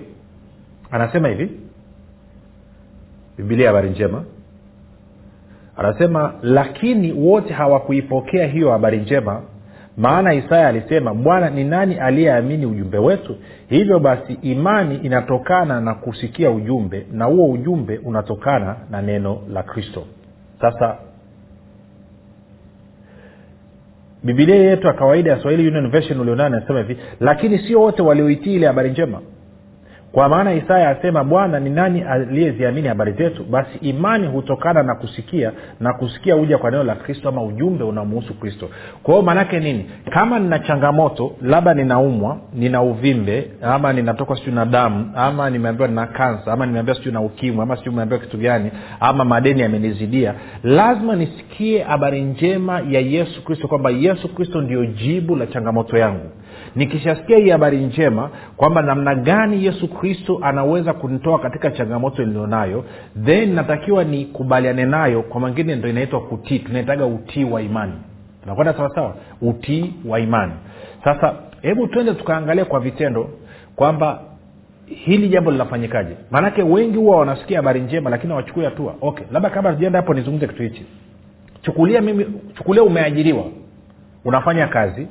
Anasema 0.90 1.28
hivi. 1.28 1.50
Bibilia 3.36 3.66
habari 3.66 3.90
njema 3.90 4.24
anasema 5.76 6.34
lakini 6.42 7.12
wote 7.12 7.54
hawakuipokea 7.54 8.46
hiyo 8.46 8.70
habari 8.70 8.98
njema. 8.98 9.42
Maana 9.96 10.34
isaya 10.34 10.68
alisema 10.68 11.14
bwana 11.14 11.50
ni 11.50 11.64
nani 11.64 11.94
aliyeamini 11.98 12.66
ujumbe 12.66 12.98
wetu? 12.98 13.36
Hivyo 13.68 13.98
basi 13.98 14.32
imani 14.42 14.96
inatokana 14.96 15.80
na 15.80 15.94
kusikia 15.94 16.50
ujumbe 16.50 17.06
na 17.12 17.24
huo 17.24 17.50
ujumbe 17.50 17.98
unatokana 18.04 18.76
na 18.90 19.02
neno 19.02 19.38
la 19.52 19.62
kristo. 19.62 20.04
Sasa 20.60 20.96
bibilia 24.24 24.54
yetu 24.56 24.86
ya 24.86 24.92
kawaida 24.92 25.30
ya 25.30 25.40
swahili 25.40 25.68
union 25.68 25.90
version 25.90 26.20
ulionayo 26.20 26.46
anasema 26.46 26.78
hivi 26.78 26.96
lakini 27.20 27.58
sio 27.58 27.80
wote 27.80 28.02
walioitii 28.02 28.54
ile 28.54 28.66
habari 28.66 28.90
njema 28.90 29.20
kwa 30.12 30.28
maana 30.28 30.54
isaya 30.54 30.88
asema 30.90 31.24
bwana 31.24 31.60
ni 31.60 31.70
nani 31.70 32.02
aliyeziamini 32.02 32.88
habari 32.88 33.12
zetu? 33.12 33.44
Basi 33.44 33.78
imani 33.80 34.26
hutokana 34.26 34.82
na 34.82 34.94
kusikia 34.94 35.52
na 35.80 35.92
kusikia 35.92 36.34
huja 36.34 36.58
kwa 36.58 36.70
neno 36.70 36.84
la 36.84 36.94
kristo 36.94 37.28
ama 37.28 37.42
ujumbe 37.42 37.84
unamuhusu 37.84 38.34
kristo. 38.34 38.68
Kwa 39.02 39.14
hiyo 39.14 39.26
maanaake 39.26 39.60
nini? 39.60 39.86
Kama 40.10 40.38
nina 40.38 40.58
changamoto 40.58 41.32
labda 41.42 41.74
ninaumwa 41.74 42.38
nina 42.54 42.82
uvimbe 42.82 43.50
ama 43.62 43.92
ninatoka 43.92 44.36
siu 44.36 44.52
na 44.52 44.64
damu 44.66 45.10
ama 45.16 45.50
nimeambiwa 45.50 45.88
nina 45.88 46.06
kansa 46.06 46.52
ama 46.52 46.66
nimeambiwa 46.66 46.96
siu 47.02 47.12
na 47.12 47.20
ukimwi 47.20 47.62
ama 47.62 47.76
siu 47.76 47.90
nimeambiwa 47.90 48.20
kitu 48.20 48.36
gani 48.38 48.70
ama 49.00 49.24
madeni 49.24 49.60
yamenizidia 49.60 50.34
lazima 50.62 51.16
nisikie 51.16 51.82
habari 51.82 52.22
njema 52.22 52.80
ya 52.88 53.00
yesu 53.00 53.44
kristo 53.44 53.68
kwamba 53.68 53.90
yesu 53.90 54.34
kristo 54.34 54.60
ndio 54.60 54.84
jibu 54.86 55.36
la 55.36 55.46
changamoto 55.46 55.98
yangu 55.98 56.30
nikishasikia 56.76 57.38
hii 57.38 57.50
habari 57.50 57.78
njema 57.78 58.30
kwamba 58.56 58.82
namna 58.82 59.14
gani 59.14 59.64
yesu 59.64 59.88
kristo 59.88 60.38
anaweza 60.42 60.92
kunitoa 60.92 61.38
katika 61.38 61.70
changamoto 61.70 62.24
nilionayo 62.24 62.84
then 63.24 63.54
natakiwa 63.54 64.04
nikubaliane 64.04 64.84
nayo 64.84 65.22
kwa 65.22 65.40
mangine 65.40 65.76
ndo 65.76 65.88
inaitwa 65.88 66.20
kutii 66.20 66.58
tunaitaga 66.58 67.06
utii 67.06 67.44
wa 67.44 67.62
imani. 67.62 67.92
Tunakwenda 68.42 68.74
sawasawa 68.74 69.14
utii 69.42 69.92
wa 70.08 70.20
imani. 70.20 70.52
Sasa 71.04 71.34
hebu 71.62 71.86
twende 71.86 72.14
tukaangalia 72.14 72.64
kwa 72.64 72.80
vitendo 72.80 73.30
kwamba 73.76 74.20
hili 74.86 75.28
jambo 75.28 75.50
linafanyikaje. 75.50 76.16
Maanake 76.30 76.62
wengi 76.62 76.96
huwa 76.98 77.16
wanasikia 77.16 77.58
habari 77.58 77.80
njema 77.80 78.10
lakini 78.10 78.30
hawachukui 78.30 78.64
hatua. 78.64 78.94
Okay 79.00 79.26
labda 79.32 79.50
kabla 79.50 79.72
tujaenda 79.72 79.98
hapo 79.98 80.14
nizungumze 80.14 80.46
kitu 80.46 80.62
hichi. 80.62 80.86
Chukulia 81.62 82.00
mimi 82.00 82.26
chukulia 82.54 82.82
umeajiriwa. 82.82 83.44
Unafanya 84.24 84.66
kazi. 84.66 85.06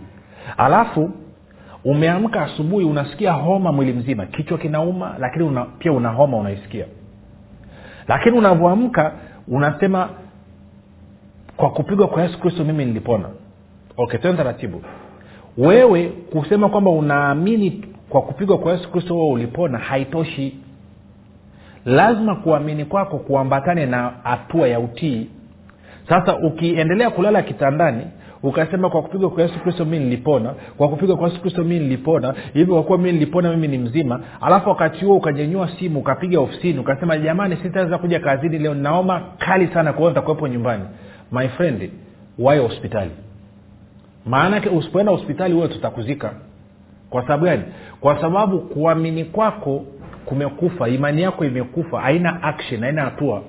Alafu 0.57 1.11
umeamka 1.85 2.41
asubuhi 2.41 2.85
unasikia 2.85 3.31
homa 3.31 3.71
mwili 3.71 3.93
mzima. 3.93 4.25
Kichwa 4.25 4.57
kinauma 4.57 5.15
lakini 5.19 5.43
una, 5.45 5.65
pia 5.65 5.91
una 5.91 6.09
homa 6.09 6.37
unaisikia. 6.37 6.85
Lakini 8.07 8.37
unavyoamka 8.37 9.11
unasema 9.47 10.09
kwa 11.57 11.69
kupigwa 11.69 12.07
kwa 12.07 12.23
yesu 12.23 12.39
kristo 12.39 12.63
mimi 12.63 12.85
nilipona. 12.85 13.29
Okay 13.97 14.19
tena 14.19 14.37
taratibu. 14.37 14.81
Wewe 15.57 16.07
kusema 16.07 16.69
kwamba 16.69 16.91
unaamini 16.91 17.85
kwa 18.09 18.21
kupigwa 18.21 18.57
kwa 18.57 18.71
yesu 18.71 18.91
kristo 18.91 19.13
huo 19.13 19.29
ulipona 19.31 19.77
haitoshi. 19.77 20.59
Lazima 21.85 22.35
kuamini 22.35 22.85
kwako 22.85 23.17
kuambatane 23.17 23.85
na 23.85 24.11
hatua 24.23 24.67
ya 24.67 24.79
utii. 24.79 25.29
Sasa 26.09 26.37
ukiendelea 26.37 27.09
kulala 27.09 27.41
kitandani 27.41 28.05
ukasema 28.49 28.89
kwa 28.89 29.01
kupigwa 29.01 29.29
kwa 29.29 29.43
yesu 29.43 29.59
kristo 29.59 29.85
mi 29.85 29.99
nilipona. 29.99 30.53
Kwa 30.77 30.89
kupigwa 30.89 31.17
kwa 31.17 31.27
yesu 31.29 31.41
kristo 31.41 31.63
mi 31.63 31.79
nilipona. 31.79 32.33
Hivyo 32.53 32.73
kwa 32.75 32.83
kuwa 32.83 32.97
mi 32.97 33.11
nilipona 33.11 33.49
mimi 33.51 33.67
ni 33.67 33.77
mzima. 33.77 34.19
Alafu 34.41 34.69
wakati 34.69 35.05
huo 35.05 35.15
ukanyanyua 35.17 35.69
simu 35.79 35.99
ukapiga 35.99 36.39
ofisini 36.39 36.79
ukasema 36.79 37.17
jamani 37.17 37.57
sitaweza 37.63 37.97
kuja 37.97 38.19
kazini 38.19 38.57
leo. 38.59 38.73
Naoma 38.73 39.21
kali 39.37 39.67
sana 39.67 39.93
kwao 39.93 40.09
nitakuwepo 40.09 40.47
nyumbani. 40.47 40.83
My 41.31 41.47
friend 41.47 41.89
wayo 42.39 42.63
hospitali? 42.67 43.11
Maanake 44.25 44.69
usipoenda 44.69 45.11
hospitali 45.11 45.53
huwe 45.53 45.67
tutakuzika. 45.67 46.33
Kwa 47.09 47.21
sababu 47.21 47.45
gani? 47.45 47.63
Kwa 48.01 48.21
sababu 48.21 48.59
kuamini 48.59 49.25
kwako 49.25 49.83
kumekufa 50.25 50.89
imani 50.89 51.21
yako 51.21 51.45
imekufa 51.45 52.01
haina 52.01 52.43
action 52.43 52.81
haina 52.81 53.01
hatua 53.01 53.41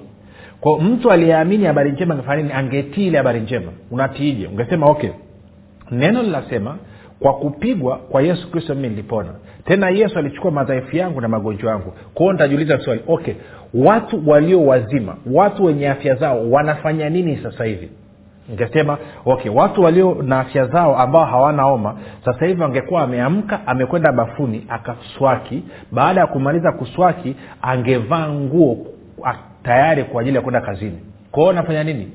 kwa 0.60 0.80
mtu 0.80 1.10
aliyeamini 1.10 1.64
habari 1.64 1.92
njema 1.92 2.14
angefanya 2.14 2.42
nini? 2.42 2.54
Angetii 2.54 3.06
ile 3.06 3.18
habari 3.18 3.40
njema. 3.40 3.72
Unatiije? 3.90 4.46
Ungesema 4.46 4.86
okay. 4.86 5.10
Neno 5.90 6.22
linasema 6.22 6.76
kwa 7.20 7.34
kupigwa 7.34 7.96
kwa 7.96 8.22
yesu 8.22 8.50
kristo 8.50 8.74
mimi 8.74 8.88
nilipona. 8.88 9.30
Tena 9.64 9.90
yesu 9.90 10.18
alichukua 10.18 10.50
madhaifu 10.50 10.96
yangu 10.96 11.20
na 11.20 11.28
magonjwa 11.28 11.70
yangu. 11.72 11.92
Kwao 12.14 12.32
nitajiuliza 12.32 12.78
swali 12.78 13.00
okay 13.06 13.34
watu 13.74 14.28
walio 14.30 14.66
wazima 14.66 15.16
watu 15.32 15.64
wenye 15.64 15.88
afya 15.88 16.14
zao 16.14 16.50
wanafanya 16.50 17.08
nini 17.10 17.36
sasa 17.42 17.64
hivi? 17.64 17.90
Ngesema 18.52 18.98
okay 19.24 19.50
watu 19.50 19.82
walio 19.82 20.22
na 20.22 20.40
afya 20.40 20.66
zao 20.66 20.96
ambao 20.98 21.24
hawana 21.24 21.62
homa 21.62 21.96
sasa 22.24 22.46
hivi 22.46 22.62
angekuwa 22.64 23.02
ameamka 23.02 23.66
amekwenda 23.66 24.12
bafuni 24.12 24.66
akaswaki. 24.68 25.62
Baada 25.92 26.20
ya 26.20 26.26
kumaliza 26.26 26.72
kuswaki 26.72 27.36
angevaa 27.62 28.28
nguo 28.28 28.76
tayari 29.66 30.04
kwa 30.04 30.20
ajili 30.20 30.36
ya 30.36 30.42
kwenda 30.42 30.60
kazini. 30.60 30.98
Kwao 31.30 31.52
nafanya 31.52 31.84
nini? 31.84 32.12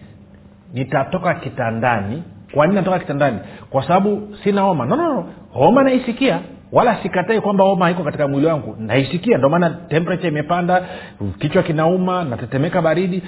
Nitatoka 0.74 1.34
kitandani. 1.34 2.24
Kwa 2.54 2.66
nini 2.68 2.76
natoka 2.76 3.00
kitandani? 3.00 3.40
Kwa 3.70 3.84
sababu 3.88 4.36
sina 4.44 4.62
homa. 4.62 4.86
No, 4.86 4.96
no, 4.96 5.14
no. 5.14 5.26
homa 5.52 5.84
naisikia. 5.84 6.40
Wala 6.72 6.98
sikatai 7.04 7.42
kwamba 7.42 7.64
homa 7.64 7.92
iko 7.92 8.04
katika 8.04 8.28
mwili 8.28 8.48
wangu. 8.48 8.76
Naisikia. 8.80 9.38
Ndio 9.38 9.50
maana 9.50 9.70
temperature 9.70 10.28
imepanda 10.30 10.84
kichwa 11.40 11.64
kinauma 11.64 12.24
natetemeka 12.24 12.82
baridi. 12.82 13.24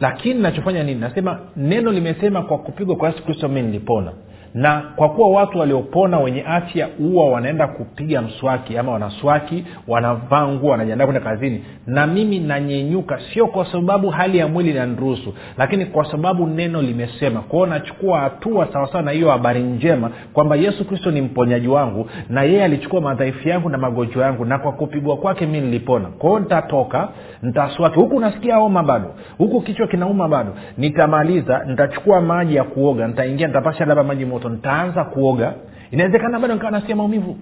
Lakini 0.00 0.40
nachofanya 0.40 0.82
nini? 0.82 1.00
Nasema 1.00 1.38
neno 1.56 1.92
limesema 1.92 2.42
kwa 2.42 2.58
kupigwa 2.58 2.96
kwa 2.96 3.08
yesu 3.08 3.24
kristo 3.24 3.48
mi 3.48 3.62
nilipona 3.62 4.12
na 4.54 4.82
kwa 4.96 5.08
kuwa 5.08 5.30
watu 5.30 5.58
waliopona 5.58 6.18
wenye 6.18 6.42
afya 6.42 6.88
huwa 6.98 7.30
wanaenda 7.30 7.66
kupiga 7.66 8.22
mswaki 8.22 8.78
ama 8.78 8.92
wanaswaki 8.92 9.64
wanavaa 9.88 10.48
nguo 10.48 10.70
wanajiandaa 10.70 11.04
kwenda 11.06 11.20
kazini. 11.20 11.64
Na 11.86 12.06
mimi 12.06 12.38
nanyenyuka 12.38 13.20
sio 13.32 13.46
kwa 13.46 13.66
sababu 13.72 14.10
hali 14.10 14.38
ya 14.38 14.48
mwili 14.48 14.70
inaniruhusu 14.70 15.34
lakini 15.58 15.86
kwa 15.86 16.04
sababu 16.10 16.46
neno 16.46 16.82
limesema. 16.82 17.40
Kwao 17.40 17.66
nachukua 17.66 18.20
hatua 18.20 18.68
sawasawa 18.72 19.02
na 19.02 19.10
hiyo 19.10 19.30
habari 19.30 19.60
njema 19.62 20.10
kwamba 20.32 20.56
yesu 20.56 20.84
kristo 20.84 21.10
ni 21.10 21.20
mponyaji 21.20 21.68
wangu 21.68 22.06
na 22.28 22.42
yeye 22.42 22.64
alichukua 22.64 23.00
madhaifu 23.00 23.48
yangu 23.48 23.68
na 23.68 23.78
magonjwa 23.78 24.24
yangu 24.24 24.44
na 24.44 24.58
kwa 24.58 24.72
kupigwa 24.72 25.16
kwake 25.16 25.46
mi 25.46 25.60
nilipona. 25.60 26.08
Kwao 26.08 26.40
nitatoka 26.40 27.08
nitaswaki. 27.42 27.96
Huku 27.96 28.20
nasikia 28.20 28.56
homa 28.56 28.82
bado 28.82 29.14
huku 29.38 29.60
kichwa 29.60 29.86
kinauma 29.86 30.28
bado. 30.28 30.54
Nitamaliza 30.78 31.64
nitachukua 31.66 32.20
maji 32.20 32.56
ya 32.56 32.64
kuoga 32.64 33.08
nitaingia 33.08 33.46
nitapasha 33.46 33.84
labda 33.84 34.04
maji 34.04 34.24
moto 34.24 34.41
nitaanza 34.48 35.04
kuoga. 35.04 35.54
Inawezekana 35.90 36.38
bado 36.40 36.54
nikawa 36.54 36.70
nasikia 36.72 36.96
maumivu. 36.96 37.36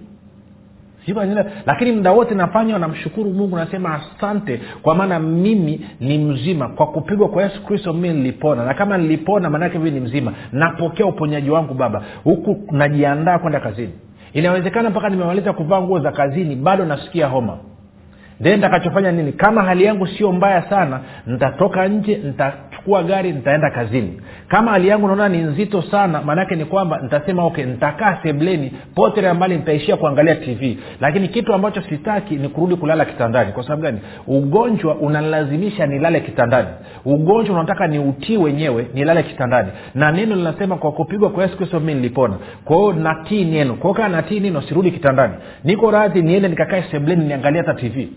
Lakini 1.65 1.91
muda 1.91 2.11
wote 2.11 2.35
nafanya 2.35 2.79
namshukuru 2.79 3.29
mungu 3.33 3.55
nasema 3.55 3.93
asante 4.17 4.61
kwa 4.81 4.95
maana 4.95 5.19
mimi 5.19 5.85
ni 5.99 6.17
mzima. 6.17 6.69
Kwa 6.69 6.87
kupigwa 6.87 7.29
kwa 7.29 7.43
yesu 7.43 7.63
kristo 7.65 7.93
mimi 7.93 8.09
nilipona. 8.09 8.65
Na 8.65 8.73
kama 8.73 8.97
nilipona 8.97 9.49
maanaake 9.49 9.77
mimi 9.77 9.91
ni 9.91 9.99
mzima. 9.99 10.33
Napokea 10.51 11.05
uponyaji 11.05 11.49
wangu 11.49 11.73
baba. 11.73 12.01
Huku 12.23 12.63
najiandaa 12.71 13.39
kwenda 13.39 13.59
kazini. 13.59 13.93
Inawezekana 14.33 14.89
mpaka 14.89 15.09
nimemaliza 15.09 15.53
kuvaa 15.53 15.81
nguo 15.81 15.99
za 15.99 16.11
kazini 16.11 16.55
bado 16.55 16.85
nasikia 16.85 17.27
homa. 17.27 17.57
Then 18.43 18.59
ntakachofanya 18.59 19.11
nini? 19.11 19.31
Kama 19.33 19.63
hali 19.63 19.83
yangu 19.83 20.07
sio 20.07 20.31
mbaya 20.31 20.69
sana 20.69 20.99
nitatoka 21.27 21.87
nje 21.87 22.15
nitachukua 22.81 23.03
gari 23.03 23.31
nitaenda 23.31 23.69
kazini. 23.69 24.21
Kama 24.47 24.71
hali 24.71 24.87
yangu 24.87 25.07
naona 25.07 25.29
ni 25.29 25.37
nzito 25.37 25.81
sana 25.81 26.21
maanaake 26.21 26.55
ni 26.55 26.65
kwamba 26.65 26.99
nitasema 27.01 27.43
okay 27.43 27.65
nitakaa 27.65 28.17
sebleni 28.23 28.71
potere 28.95 29.29
ambali 29.29 29.55
nitaishia 29.55 29.95
kuangalia 29.97 30.35
tv 30.35 30.77
lakini 31.01 31.27
kitu 31.27 31.53
ambacho 31.53 31.81
sitaki 31.81 32.35
ni 32.35 32.49
kurudi 32.49 32.75
kulala 32.75 33.05
kitandani. 33.05 33.51
Kwa 33.51 33.63
sababu 33.63 33.81
gani? 33.81 33.99
Ugonjwa 34.27 34.95
unalazimisha 34.95 35.87
nilale 35.87 36.19
kitandani. 36.19 36.67
Ugonjwa 37.05 37.55
unataka 37.55 37.87
ni 37.87 37.99
utii 37.99 38.37
wenyewe 38.37 38.87
nilale 38.93 39.23
kitandani. 39.23 39.69
Na 39.95 40.11
neno 40.11 40.35
linasema 40.35 40.77
kwa 40.77 40.91
kupigwa 40.91 41.29
kwa 41.29 41.43
yesu 41.43 41.57
kristo 41.57 41.79
mi 41.79 41.93
nilipona. 41.93 42.33
Kwa 42.65 42.93
natii 42.93 43.45
neno. 43.45 43.73
Kwao 43.73 43.93
kaa 43.93 44.07
natii 44.07 44.39
neno 44.39 44.61
sirudi 44.61 44.91
kitandani. 44.91 45.33
Niko 45.63 45.91
radhi 45.91 46.21
niende 46.21 46.47
nikakae 46.47 46.83
sebleni 46.91 47.25
niangalia 47.25 47.63
hata 47.63 47.73
tv 47.73 48.07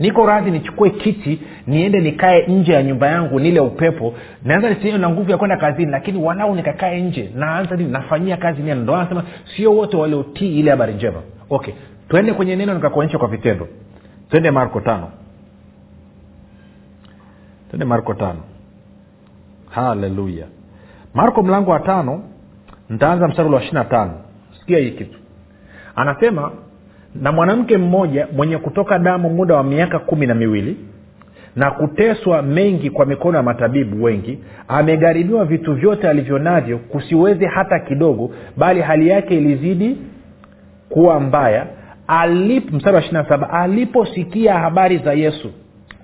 niko 0.00 0.26
radhi 0.26 0.50
nichukue 0.50 0.90
kiti 0.90 1.40
niende 1.66 2.00
nikae 2.00 2.46
nje 2.46 2.72
ya 2.72 2.82
nyumba 2.82 3.06
yangu 3.06 3.40
nile 3.40 3.60
upepo. 3.60 4.14
Naweza 4.44 4.70
nisiwe 4.70 4.98
na 4.98 5.10
nguvu 5.10 5.30
ya 5.30 5.38
kwenda 5.38 5.56
kazini 5.56 5.90
lakini 5.90 6.18
walau 6.24 6.54
nikakae 6.54 7.00
nje 7.00 7.30
naanza 7.34 7.76
nini 7.76 7.90
nafanyia 7.90 8.36
kazi 8.36 8.62
neno 8.62 8.80
ndo 8.82 8.96
anasema 8.96 9.24
sio 9.56 9.74
wote 9.74 9.96
waliotii 9.96 10.58
ile 10.60 10.70
habari 10.70 10.94
njema. 10.94 11.22
Okay 11.50 11.74
twende 12.08 12.32
kwenye 12.32 12.56
neno 12.56 12.74
nikakuonyesha 12.74 13.18
kwa 13.18 13.28
vitendo. 13.28 13.68
Twende 14.30 14.50
marko 14.50 14.80
tano. 14.80 15.10
Twende 17.70 17.84
marko 17.84 18.14
tano. 18.14 18.40
Haleluya 19.70 20.46
marko 21.14 21.42
mlango 21.42 21.70
wa 21.70 21.80
tano 21.80 22.22
ntaanza 22.90 23.28
mstari 23.28 23.48
wa 23.50 23.60
ishiri 23.60 23.74
na 23.74 23.84
tano. 23.84 24.12
Sikia 24.60 24.78
hii 24.78 24.90
kitu. 24.90 25.18
Anasema 25.96 26.52
na 27.14 27.32
mwanamke 27.32 27.78
mmoja 27.78 28.26
mwenye 28.36 28.58
kutoka 28.58 28.98
damu 28.98 29.30
muda 29.30 29.54
wa 29.54 29.64
miaka 29.64 29.98
kumi 29.98 30.26
na 30.26 30.34
miwili 30.34 30.76
na 31.56 31.70
kuteswa 31.70 32.42
mengi 32.42 32.90
kwa 32.90 33.06
mikono 33.06 33.36
ya 33.36 33.42
matabibu 33.42 34.04
wengi 34.04 34.38
amegharibiwa 34.68 35.44
vitu 35.44 35.74
vyote 35.74 36.08
alivyo 36.08 36.38
navyo 36.38 36.78
kusiweze 36.78 37.46
hata 37.46 37.78
kidogo 37.78 38.30
bali 38.56 38.80
hali 38.80 39.08
yake 39.08 39.36
ilizidi 39.36 39.96
kuwa 40.88 41.20
mbaya. 41.20 41.66
Alip, 42.06 42.72
mstari 42.72 42.94
wa 42.96 43.00
ishirina 43.02 43.28
saba 43.28 43.50
aliposikia 43.50 44.58
habari 44.58 44.98
za 44.98 45.12
yesu 45.12 45.50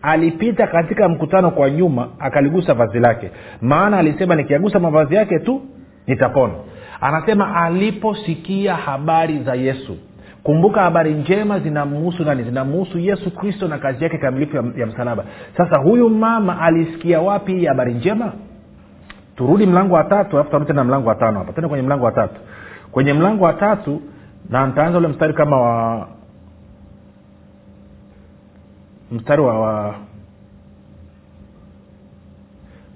alipita 0.03 0.67
katika 0.67 1.09
mkutano 1.09 1.51
kwa 1.51 1.71
nyuma 1.71 2.09
akaligusa 2.19 2.75
vazi 2.75 2.99
lake. 3.01 3.31
Maana 3.61 3.99
alisema 3.99 4.35
nikiagusa 4.35 4.79
mavazi 4.81 5.15
yake 5.15 5.39
tu 5.39 5.63
nitapona. 6.07 6.53
Anasema 7.01 7.57
aliposikia 7.57 8.75
habari 8.75 9.39
za 9.39 9.55
yesu 9.55 9.97
kumbuka 10.47 10.83
habari 10.83 11.15
njema 11.15 11.59
zinamhusu 11.61 12.25
nani? 12.25 12.43
Zinamhusu 12.43 12.99
yesu 12.99 13.31
kristo 13.31 13.69
na 13.69 13.79
kazi 13.79 14.05
yake 14.05 14.19
kamilifu 14.19 14.57
ya, 14.57 14.63
ya 14.77 14.87
msalaba. 14.87 15.25
Sasa 15.57 15.79
huyu 15.79 16.11
mama 16.11 16.61
alisikia 16.61 17.21
wapi 17.21 17.55
hii 17.55 17.67
habari 17.67 17.95
njema? 17.95 18.33
Turudi 19.37 19.67
mlango 19.67 19.95
wa 19.95 20.05
tatu 20.05 20.37
alafu 20.37 20.51
tarudi 20.51 20.67
tena 20.69 20.85
mlango 20.85 21.09
wa 21.09 21.15
tano 21.15 21.39
hapa. 21.39 21.53
Tena 21.53 21.69
kwenye 21.69 21.83
mlango 21.87 22.05
wa 22.05 22.13
tatu. 22.13 22.41
Kwenye 22.93 23.13
mlango 23.13 23.45
wa 23.45 23.53
tatu 23.53 24.03
na 24.49 24.67
nitaanza 24.67 24.99
ule 24.99 25.09
mstari 25.09 25.35
kama 25.35 25.61
wa 25.61 26.09
mstari 29.13 29.43
wa, 29.43 29.61
wa 29.61 29.95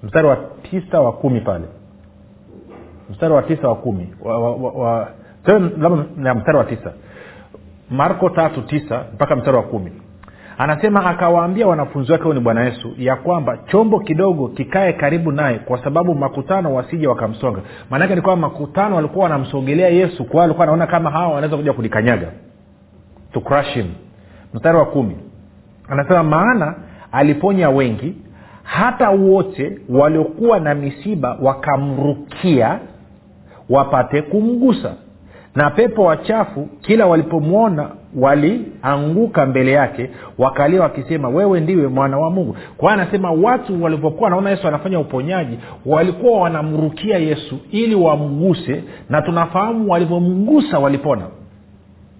mstari 0.03 0.27
wa 0.27 0.37
tisa 0.71 1.01
wa 1.01 1.13
kumi 1.13 1.41
pale. 1.41 1.65
Mstari 3.09 3.33
wa 3.33 3.43
tisa 3.43 3.67
wa 3.69 3.75
kumi. 3.75 4.13
Labda 5.77 6.35
mstari 6.35 6.57
wa 6.57 6.63
tisa 6.63 6.93
marko 7.91 8.29
tatu 8.29 8.61
tisa 8.61 9.05
mpaka 9.13 9.35
mstari 9.35 9.57
wa 9.57 9.63
kumi. 9.63 9.91
Anasema 10.57 11.05
akawaambia 11.05 11.67
wanafunzi 11.67 12.11
wake 12.11 12.33
ni 12.33 12.39
bwana 12.39 12.63
yesu 12.65 12.93
ya 12.97 13.15
kwamba 13.15 13.57
chombo 13.57 13.99
kidogo 13.99 14.47
kikae 14.47 14.93
karibu 14.93 15.31
naye 15.31 15.59
kwa 15.59 15.83
sababu 15.83 16.15
makutano 16.15 16.73
wasije 16.73 17.07
wakamsonga. 17.07 17.59
Maanake 17.89 18.15
ni 18.15 18.21
kwamba 18.21 18.47
makutano 18.49 18.95
walikuwa 18.95 19.23
wanamsogelea 19.23 19.89
yesu 19.89 20.25
kwa 20.25 20.41
walikuwa 20.41 20.61
wanaona 20.61 20.87
kama 20.87 21.09
hawa 21.11 21.27
wanaweza 21.27 21.57
kuja 21.57 21.73
kulikanyaga 21.73 22.27
to 23.33 23.41
crush 23.41 23.73
him. 23.73 23.85
Mstari 24.53 24.77
wa 24.77 24.85
kumi. 24.85 25.17
Anasema 25.89 26.23
maana 26.23 26.75
aliponya 27.11 27.69
wengi 27.69 28.15
hata 28.63 29.09
wote 29.09 29.79
waliokuwa 29.89 30.59
na 30.59 30.75
misiba 30.75 31.37
wakamrukia 31.41 32.79
wapate 33.69 34.21
kumgusa 34.21 34.93
na 35.55 35.69
pepo 35.69 36.03
wachafu 36.03 36.69
kila 36.81 37.05
walipomwona 37.05 37.89
walianguka 38.15 39.45
mbele 39.45 39.71
yake 39.71 40.09
wakalia 40.37 40.81
wakisema 40.81 41.29
wewe 41.29 41.59
ndiwe 41.59 41.87
mwana 41.87 42.17
wa 42.17 42.29
mungu. 42.29 42.55
Kwa 42.77 42.91
hiyo 42.91 43.01
anasema 43.03 43.31
watu 43.31 43.83
walivyokuwa 43.83 44.23
wanaona 44.23 44.49
yesu 44.49 44.67
anafanya 44.67 44.99
uponyaji 44.99 45.59
walikuwa 45.85 46.39
wanamrukia 46.41 47.17
yesu 47.17 47.59
ili 47.71 47.95
wamguse 47.95 48.83
na 49.09 49.21
tunafahamu 49.21 49.91
walivyomgusa 49.91 50.79
walipona. 50.79 51.23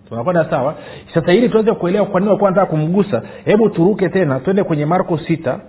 Tunakwenda 0.09 0.49
sawa? 0.49 0.75
Sasa 1.13 1.33
ili 1.33 1.49
tuweze 1.49 1.73
kuelewa 1.73 2.05
kwa 2.05 2.19
nini 2.19 2.31
walikuwa 2.33 2.65
kumgusa 2.65 3.21
hebu 3.45 3.69
turuke 3.69 4.09
tena 4.09 4.39
twende 4.39 4.63
kwenye 4.63 4.85
marko 4.85 5.17
sita 5.17 5.59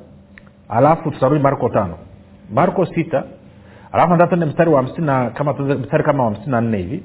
alafu 0.69 1.11
tutarudi 1.11 1.43
marko 1.43 1.69
tano. 1.69 1.95
Marko 2.55 2.87
sita 2.87 3.25
alafu 3.93 4.11
nataka 4.11 4.29
tuende 4.29 4.47
mstari 4.47 4.71
wa 4.71 4.77
hamsini 4.83 5.07
kama 5.35 5.53
mstari 5.53 6.05
kama 6.05 6.25
wa 6.25 6.31
hamsini 6.31 6.51
na 6.53 6.61
nne 6.61 6.77
hivi 6.79 7.03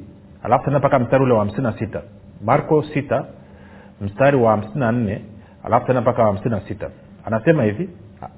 alafu 0.48 0.66
tena 0.66 0.80
mpaka 0.80 1.00
mstari 1.00 1.24
ule 1.24 1.34
wa 1.34 1.40
hamsini 1.40 1.64
na 1.64 1.74
sita. 1.74 2.02
Marko 2.46 2.84
sita 2.84 3.26
mstari 4.02 4.38
wa 4.38 4.52
hamsini 4.52 4.80
na 4.80 4.92
nne 4.92 5.22
alafu 5.64 5.88
tena 5.88 6.02
mpaka 6.02 6.24
wa 6.24 6.34
na 6.46 6.60
sita. 6.60 6.90
Anasema 7.26 7.64
hivi 7.64 7.90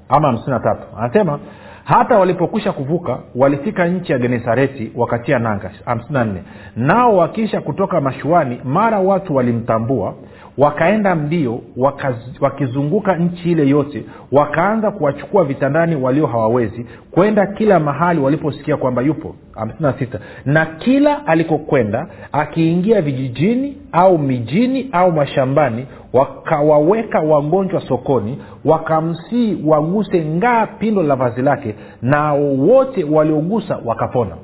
ama 0.10 0.28
hamsini 0.28 0.52
na 0.52 0.60
tatu. 0.60 0.82
Anasema 0.98 1.40
hata 1.84 2.18
walipokwisha 2.20 2.72
kuvuka 2.72 3.20
walifika 3.36 3.86
nchi 3.88 4.12
ya 4.12 4.20
genesareti 4.20 4.92
wakatia 4.96 5.40
nanga. 5.40 5.72
Hamsini 5.86 6.14
na 6.14 6.24
nne. 6.24 6.44
Nao 6.76 7.18
wakisha 7.18 7.62
kutoka 7.62 8.02
mashuani 8.02 8.62
mara 8.64 9.00
watu 9.00 9.36
walimtambua 9.36 10.16
wakaenda 10.60 11.16
mbio 11.16 11.62
wakaz, 11.78 12.16
wakizunguka 12.42 13.16
nchi 13.16 13.52
ile 13.52 13.68
yote 13.70 14.04
wakaanza 14.32 14.92
kuwachukua 14.92 15.44
vitandani 15.44 15.96
walio 15.96 16.28
hawawezi 16.28 16.86
kwenda 17.12 17.46
kila 17.48 17.80
mahali 17.80 18.22
waliposikia 18.22 18.78
kwamba 18.78 19.02
yupo 19.02 19.36
56 19.56 20.20
na 20.46 20.66
kila 20.66 21.28
alikokwenda 21.28 22.08
akiingia 22.32 23.02
vijijini 23.02 23.78
au 23.92 24.18
mijini 24.18 24.90
au 24.92 25.12
mashambani 25.12 25.86
wakawaweka 26.14 27.20
wagonjwa 27.20 27.82
sokoni 27.82 28.38
wakamsii 28.66 29.58
waguse 29.66 30.26
ngaa 30.26 30.66
pindo 30.68 31.04
la 31.04 31.16
vazi 31.16 31.42
lake 31.42 31.76
na 32.02 32.34
wote 32.34 33.04
waliogusa 33.04 33.80
wakapona 33.86 34.36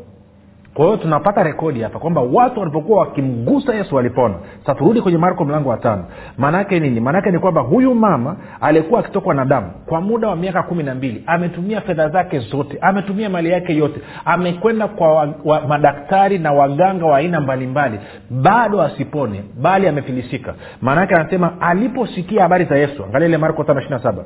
kwa 0.75 0.85
hiyo 0.85 0.97
tunapata 0.97 1.43
rekodi 1.43 1.81
hapa 1.81 1.99
kwamba 1.99 2.21
watu 2.21 2.59
walipokuwa 2.59 2.99
wakimgusa 2.99 3.75
yesu 3.75 3.95
walipona. 3.95 4.35
Sa 4.65 4.75
turudi 4.75 5.01
kwenye 5.01 5.17
marko 5.17 5.45
mlango 5.45 5.69
wa 5.69 5.77
tano. 5.77 6.05
Maanaake 6.37 6.79
nini? 6.79 6.99
Maanaake 6.99 7.31
ni 7.31 7.39
kwamba 7.39 7.61
huyu 7.61 7.95
mama 7.95 8.35
aliyekuwa 8.61 8.99
akitokwa 8.99 9.33
na 9.33 9.45
damu 9.45 9.71
kwa 9.85 10.01
muda 10.01 10.27
wa 10.27 10.35
miaka 10.35 10.63
kumi 10.63 10.83
na 10.83 10.95
mbili. 10.95 11.23
Ametumia 11.27 11.81
fedha 11.81 12.09
zake 12.09 12.39
zote 12.39 12.77
ametumia 12.81 13.29
mali 13.29 13.49
yake 13.49 13.75
yote 13.75 14.01
amekwenda 14.25 14.87
kwa 14.87 15.13
wa, 15.13 15.33
wa, 15.45 15.61
madaktari 15.67 16.37
na 16.39 16.53
waganga 16.53 17.05
wa 17.05 17.17
aina 17.17 17.41
mbalimbali 17.41 17.99
bado 18.29 18.81
asipone 18.81 19.43
bali 19.61 19.87
amefilisika. 19.87 20.53
Maanaake 20.81 21.15
anasema 21.15 21.61
aliposikia 21.61 22.41
habari 22.41 22.65
za 22.65 22.77
yesu 22.77 23.03
angalia 23.03 23.27
ile 23.27 23.37
marko 23.37 23.63
tano 23.63 23.81
ishiri 23.81 23.99
saba. 23.99 24.23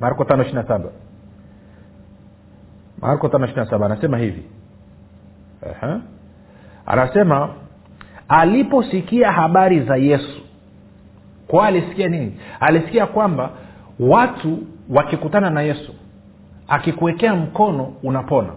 Marko 0.00 0.24
tano 0.24 0.42
ishiri 0.42 0.62
saba. 0.68 0.88
Marko 3.00 3.28
tano 3.28 3.46
ishiri 3.46 3.66
saba 3.66 3.86
anasema 3.86 4.18
hivi 4.18 4.42
anasema 6.86 7.48
aliposikia 8.28 9.32
habari 9.32 9.80
za 9.80 9.96
yesu. 9.96 10.40
Kwa 11.48 11.66
alisikia 11.66 12.08
nini? 12.08 12.36
Alisikia 12.60 13.06
kwamba 13.06 13.50
watu 14.00 14.58
wakikutana 14.90 15.50
na 15.50 15.62
yesu 15.62 15.92
akikuwekea 16.68 17.34
mkono 17.34 17.92
unapona 18.02 18.48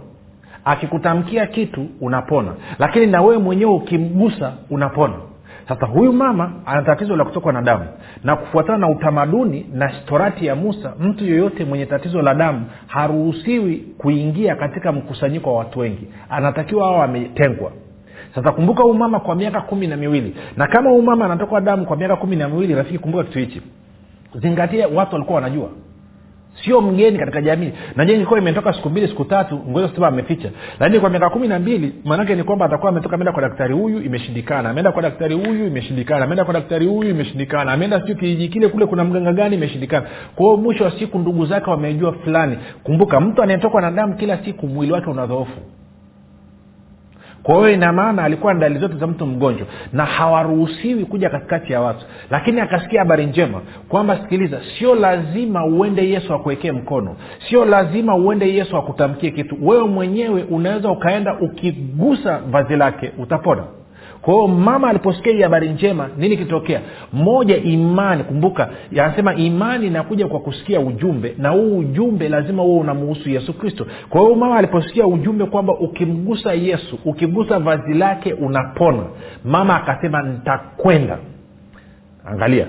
akikutamkia 0.65 1.45
kitu 1.45 1.87
unapona 2.01 2.53
lakini 2.79 3.05
na 3.07 3.21
wewe 3.21 3.37
mwenyewe 3.37 3.71
ukimgusa 3.73 4.53
unapona 4.69 5.13
sasa 5.69 5.85
huyu 5.85 6.13
mama 6.13 6.51
ana 6.65 6.81
tatizo 6.81 7.15
la 7.15 7.25
kutokwa 7.25 7.53
na 7.53 7.61
damu. 7.61 7.85
Na 8.23 8.35
kufuatana 8.35 8.77
na 8.77 8.89
utamaduni 8.89 9.65
na 9.73 9.91
torati 10.05 10.45
ya 10.45 10.55
musa 10.55 10.93
mtu 10.99 11.25
yeyote 11.25 11.65
mwenye 11.65 11.85
tatizo 11.85 12.21
la 12.21 12.33
damu 12.35 12.65
haruhusiwi 12.87 13.75
kuingia 13.97 14.55
katika 14.55 14.91
mkusanyiko 14.91 15.53
wa 15.53 15.59
watu 15.59 15.79
wengi. 15.79 16.07
Anatakiwa 16.29 16.87
awa 16.87 17.03
ametengwa. 17.05 17.71
Sasa 18.35 18.51
kumbuka 18.51 18.83
huyu 18.83 18.95
mama 18.95 19.19
kwa 19.19 19.35
miaka 19.35 19.61
kumi 19.61 19.87
na 19.87 19.97
miwili. 19.97 20.35
Na 20.57 20.67
kama 20.67 20.89
huyu 20.89 21.01
mama 21.03 21.25
anatokwa 21.25 21.61
damu 21.61 21.85
kwa 21.85 21.97
miaka 21.97 22.15
kumi 22.15 22.35
na 22.35 22.49
miwili 22.49 22.75
rafiki 22.75 22.97
kumbuka 22.99 23.23
kitu 23.23 23.39
hichi. 23.39 23.61
Zingatia 24.35 24.87
watu 24.87 25.13
walikuwa 25.15 25.35
wanajua 25.35 25.69
sio 26.65 26.81
mgeni 26.81 27.17
katika 27.19 27.41
jamii. 27.41 27.71
Najua 27.95 28.15
ilikuwa 28.15 28.39
imetoka 28.39 28.73
siku 28.73 28.89
mbili 28.89 29.07
siku 29.07 29.25
tatu 29.25 29.61
ngoja 29.69 29.87
kusema 29.87 30.07
ameficha 30.07 30.49
lakini 30.79 30.99
kwa 30.99 31.09
miaka 31.09 31.29
kumi 31.29 31.47
na 31.47 31.59
mbili 31.59 31.93
maanake 32.05 32.35
ni 32.35 32.43
kwamba 32.43 32.65
atakuwa 32.65 32.89
ametoka 32.91 33.15
ameenda 33.15 33.31
kwa 33.31 33.41
daktari 33.41 33.73
huyu 33.73 34.01
imeshindikana. 34.01 34.69
Ameenda 34.69 34.91
kwa 34.91 35.01
daktari 35.01 35.35
huyu 35.35 35.67
imeshindikana. 35.67 36.23
Ameenda 36.23 36.43
kwa 36.45 36.53
daktari 36.53 36.85
huyu 36.85 37.09
imeshindikana. 37.09 37.71
Ameenda 37.71 38.01
siu 38.05 38.15
kijiji 38.15 38.47
kile 38.47 38.67
kule 38.67 38.85
kuna 38.85 39.03
mganga 39.03 39.33
gani 39.33 39.55
imeshindikana. 39.55 40.05
Kwao 40.35 40.57
mwisho 40.57 40.83
wa 40.83 40.91
siku 40.91 41.19
ndugu 41.19 41.45
zake 41.45 41.69
wamejua 41.69 42.11
fulani. 42.13 42.57
Kumbuka 42.83 43.19
mtu 43.19 43.43
anayetokwa 43.43 43.81
na 43.81 43.91
damu 43.91 44.15
kila 44.15 44.37
siku 44.45 44.67
mwili 44.67 44.91
wake 44.91 45.09
unadhoofu 45.09 45.59
kwa 47.49 47.57
hiyo 47.57 47.69
ina 47.69 47.93
maana 47.93 48.23
alikuwa 48.23 48.53
na 48.53 48.59
dalili 48.59 48.79
zote 48.79 48.95
za 48.97 49.07
mtu 49.07 49.25
mgonjwa 49.25 49.67
na 49.93 50.05
hawaruhusiwi 50.05 51.05
kuja 51.05 51.29
katikati 51.29 51.73
ya 51.73 51.81
watu. 51.81 52.05
Lakini 52.29 52.61
akasikia 52.61 52.99
habari 52.99 53.25
njema 53.25 53.61
kwamba 53.87 54.17
sikiliza 54.17 54.61
sio 54.79 54.95
lazima 54.95 55.65
uende 55.65 56.09
yesu 56.09 56.33
akuwekee 56.33 56.71
mkono. 56.71 57.15
Sio 57.49 57.65
lazima 57.65 58.15
uende 58.15 58.53
yesu 58.53 58.77
akutamkie 58.77 59.31
kitu. 59.31 59.57
Wewe 59.61 59.87
mwenyewe 59.87 60.43
unaweza 60.43 60.91
ukaenda 60.91 61.37
ukigusa 61.39 62.39
vazi 62.51 62.75
lake 62.75 63.11
utapona 63.17 63.63
kwa 64.21 64.33
hiyo 64.33 64.47
mama 64.47 64.89
aliposikia 64.89 65.33
hii 65.33 65.41
habari 65.41 65.69
njema 65.69 66.09
nini 66.17 66.37
kitokea 66.37 66.81
moja 67.13 67.57
imani. 67.57 68.23
Kumbuka 68.23 68.69
anasema 68.91 69.35
imani 69.35 69.87
inakuja 69.87 70.27
kwa 70.27 70.39
kusikia 70.39 70.79
ujumbe 70.79 71.35
na 71.37 71.49
huu 71.49 71.77
ujumbe 71.77 72.29
lazima 72.29 72.63
huo 72.63 72.79
unamuhusu 72.79 73.29
yesu 73.29 73.53
kristo. 73.53 73.85
Kwa 74.09 74.21
hiyo 74.21 74.35
mama 74.35 74.55
aliposikia 74.57 75.07
ujumbe 75.07 75.45
kwamba 75.45 75.73
ukimgusa 75.73 76.53
yesu 76.53 76.99
ukigusa 77.05 77.59
vazi 77.59 77.93
lake 77.93 78.33
unapona. 78.33 79.03
Mama 79.45 79.75
akasema 79.75 80.21
nitakwenda. 80.23 81.17
Angalia. 82.25 82.67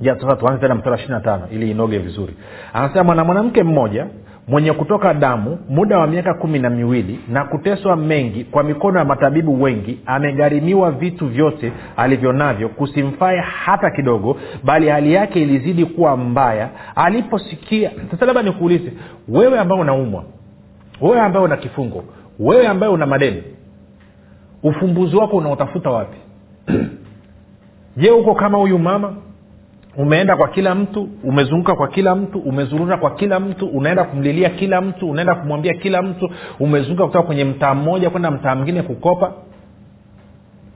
Ja 0.00 0.20
sasa 0.20 0.36
tuanze 0.36 0.60
tena 0.60 0.74
mstari 0.74 0.90
wa 0.90 0.96
ishiri 0.98 1.14
na 1.14 1.20
tano 1.20 1.42
ili 1.50 1.70
inoge 1.70 1.98
vizuri. 1.98 2.34
Anasema 2.72 3.04
mwana 3.04 3.24
mwanamke 3.24 3.62
mmoja 3.62 4.06
mwenye 4.48 4.72
kutoka 4.72 5.14
damu 5.14 5.58
muda 5.68 5.98
wa 5.98 6.06
miaka 6.06 6.34
kumi 6.34 6.58
na 6.58 6.70
miwili 6.70 7.20
na 7.28 7.44
kuteswa 7.44 7.96
mengi 7.96 8.44
kwa 8.44 8.62
mikono 8.62 8.98
ya 8.98 9.04
matabibu 9.04 9.62
wengi 9.62 9.98
amegharimiwa 10.06 10.90
vitu 10.90 11.26
vyote 11.28 11.72
alivyo 11.96 12.32
navyo 12.32 12.68
kusimfae 12.68 13.40
hata 13.40 13.90
kidogo 13.90 14.36
bali 14.64 14.88
hali 14.88 15.12
yake 15.12 15.42
ilizidi 15.42 15.84
kuwa 15.86 16.16
mbaya. 16.16 16.68
Aliposikia 16.94 17.90
sasa 18.10 18.26
labda 18.26 18.42
nikuulize 18.42 18.92
wewe 19.28 19.58
ambaye 19.58 19.80
unaumwa 19.80 20.24
wewe 21.00 21.20
ambaye 21.20 21.44
una 21.44 21.56
kifungo 21.56 22.04
wewe 22.38 22.66
ambaye 22.66 22.92
una 22.92 23.06
madeni 23.06 23.42
ufumbuzi 24.62 25.16
wako 25.16 25.36
unaotafuta 25.36 25.90
wapi? 25.90 26.16
Je 27.96 28.10
uko 28.10 28.34
kama 28.34 28.58
huyu 28.58 28.78
mama 28.78 29.14
umeenda 29.96 30.36
kwa 30.36 30.48
kila 30.48 30.74
mtu 30.74 31.08
umezunguka 31.24 31.74
kwa 31.74 31.88
kila 31.88 32.14
mtu 32.16 32.38
umezurura 32.38 32.96
kwa 32.96 33.10
kila 33.14 33.40
mtu 33.40 33.66
unaenda 33.66 34.04
kumlilia 34.04 34.50
kila 34.50 34.80
mtu 34.80 35.10
unaenda 35.10 35.34
kumwambia 35.34 35.74
kila 35.74 36.02
mtu 36.02 36.30
umezunguka 36.60 37.06
kutoka 37.06 37.26
kwenye 37.26 37.44
mtaa 37.44 37.74
mmoja 37.74 38.10
kwenda 38.10 38.30
mtaa 38.30 38.54
mwingine 38.54 38.82
kukopa. 38.82 39.32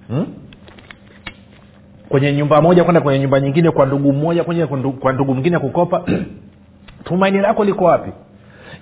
Hmm? 0.09 0.27
kwenye 2.09 2.33
nyumba 2.33 2.63
moja 2.63 2.85
kwenda 2.85 3.01
kwenye 3.01 3.19
nyumba 3.21 3.41
nyingine 3.41 3.71
kwa 3.71 3.87
ndugu 3.87 4.13
mmoja 4.13 4.45
kwa 5.01 5.13
ndugu 5.13 5.35
mwingine 5.35 5.59
kukopa. 5.59 6.03
Tumaini 7.05 7.39
lako 7.39 7.65
liko 7.65 7.85
wapi 7.85 8.11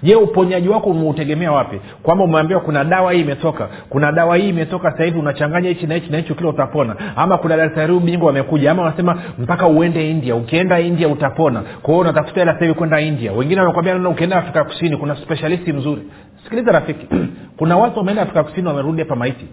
je 0.03 0.15
uponyaji 0.17 0.69
wako 0.69 0.91
umeutegemea 0.91 1.53
wapi? 1.53 1.81
Kwamba 2.03 2.25
umeambiwa 2.25 2.61
kuna 2.61 2.85
dawa 2.85 3.13
hii 3.13 3.21
imetoka 3.21 3.69
kuna 3.89 4.13
dawa 4.13 4.37
hii 4.37 4.49
imetoka 4.49 4.91
sasa 4.91 5.05
hivi 5.05 5.19
unachanganya 5.19 5.69
hichi 5.69 5.87
na 5.87 5.95
hichi 5.95 6.11
na 6.11 6.17
hicho 6.19 6.35
kila 6.35 6.49
utapona. 6.49 6.97
Ama 7.17 7.39
kuna 7.39 7.57
daktari 7.57 7.99
bingwa 8.01 8.27
wamekuja 8.27 8.71
ama 8.71 8.83
wanasema 8.83 9.23
mpaka 9.39 9.67
uende 9.67 10.11
india 10.11 10.37
ukienda 10.37 10.81
india 10.81 11.09
utapona. 11.09 11.61
Kwa 11.61 11.95
hiyo 11.95 11.99
unatafuta 12.01 12.41
hela 12.41 12.53
sasa 12.53 12.65
hivi 12.65 12.79
kwenda 12.79 13.01
india. 13.01 13.33
Wengine 13.33 13.61
wamekwambia 13.61 13.95
neno 13.95 14.11
ukienda 14.11 14.37
afrika 14.37 14.65
kusini 14.65 14.97
kuna 14.97 15.17
specialisti 15.17 15.73
mzuri. 15.73 16.03
Sikiliza 16.45 16.73
rafiki 16.73 17.07
kuna 17.59 17.77
watu 17.77 17.99
wameenda 17.99 18.23
afrika 18.23 18.45
kusini 18.45 18.67
wamerudi 18.69 19.03
hapa 19.03 19.17
maiti. 19.17 19.47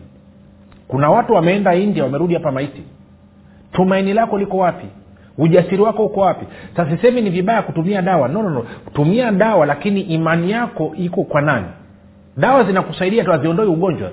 Kuna 0.87 1.09
watu 1.09 1.33
wameenda 1.33 1.75
india 1.75 2.03
wamerudi 2.03 2.33
hapa 2.33 2.51
maiti. 2.51 2.83
Tumaini 3.71 4.13
lako 4.13 4.37
liko 4.37 4.57
wapi 4.57 4.85
ujasiri 5.37 5.81
wako 5.81 6.05
uko 6.05 6.19
wapi? 6.19 6.45
Sasa 6.75 6.91
sisemi 6.97 7.21
ni 7.21 7.29
vibaya 7.29 7.61
kutumia 7.61 8.01
dawa. 8.01 8.27
No, 8.27 8.43
no, 8.43 8.49
no. 8.49 8.65
tumia 8.93 9.31
dawa 9.31 9.65
lakini 9.65 10.01
imani 10.01 10.51
yako 10.51 10.91
iko 10.97 11.23
kwa 11.23 11.41
nani? 11.41 11.65
Dawa 12.37 12.63
zinakusaidia 12.63 13.23
tu 13.23 13.31
haziondoi 13.31 13.65
ugonjwa. 13.67 14.11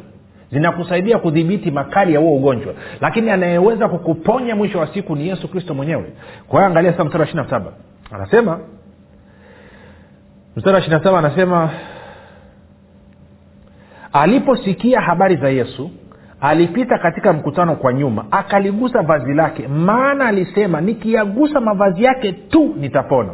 Zinakusaidia 0.53 1.19
kudhibiti 1.19 1.71
makali 1.71 2.15
ya 2.15 2.21
huo 2.21 2.37
ugonjwa. 2.37 2.75
Lakini 3.01 3.31
anayeweza 3.31 3.89
kukuponya 3.89 4.57
mwisho 4.57 4.79
wa 4.79 4.87
siku 4.87 5.17
ni 5.17 5.29
yesu 5.29 5.49
kristo 5.49 5.75
mwenyewe. 5.75 6.13
Kwa 6.49 6.67
angalia 6.67 6.93
sasa 6.93 7.05
mstari 7.05 7.23
wa 7.23 7.29
ishiri 7.29 7.45
saba. 7.51 7.73
Anasema 8.13 8.61
mstari 10.57 10.75
wa 10.75 10.81
ishiri 10.81 11.01
saba 11.05 11.19
anasema 11.19 11.71
aliposikia 14.13 15.01
habari 15.01 15.37
za 15.37 15.49
yesu 15.49 15.91
alipita 16.40 16.98
katika 16.98 17.33
mkutano 17.33 17.74
kwa 17.77 17.92
nyuma 17.92 18.24
akaligusa 18.31 19.03
vazi 19.03 19.35
lake. 19.35 19.68
Maana 19.68 20.27
alisema 20.27 20.81
nikiyagusa 20.81 21.61
mavazi 21.61 22.05
yake 22.05 22.33
tu 22.33 22.74
nitapona. 22.81 23.31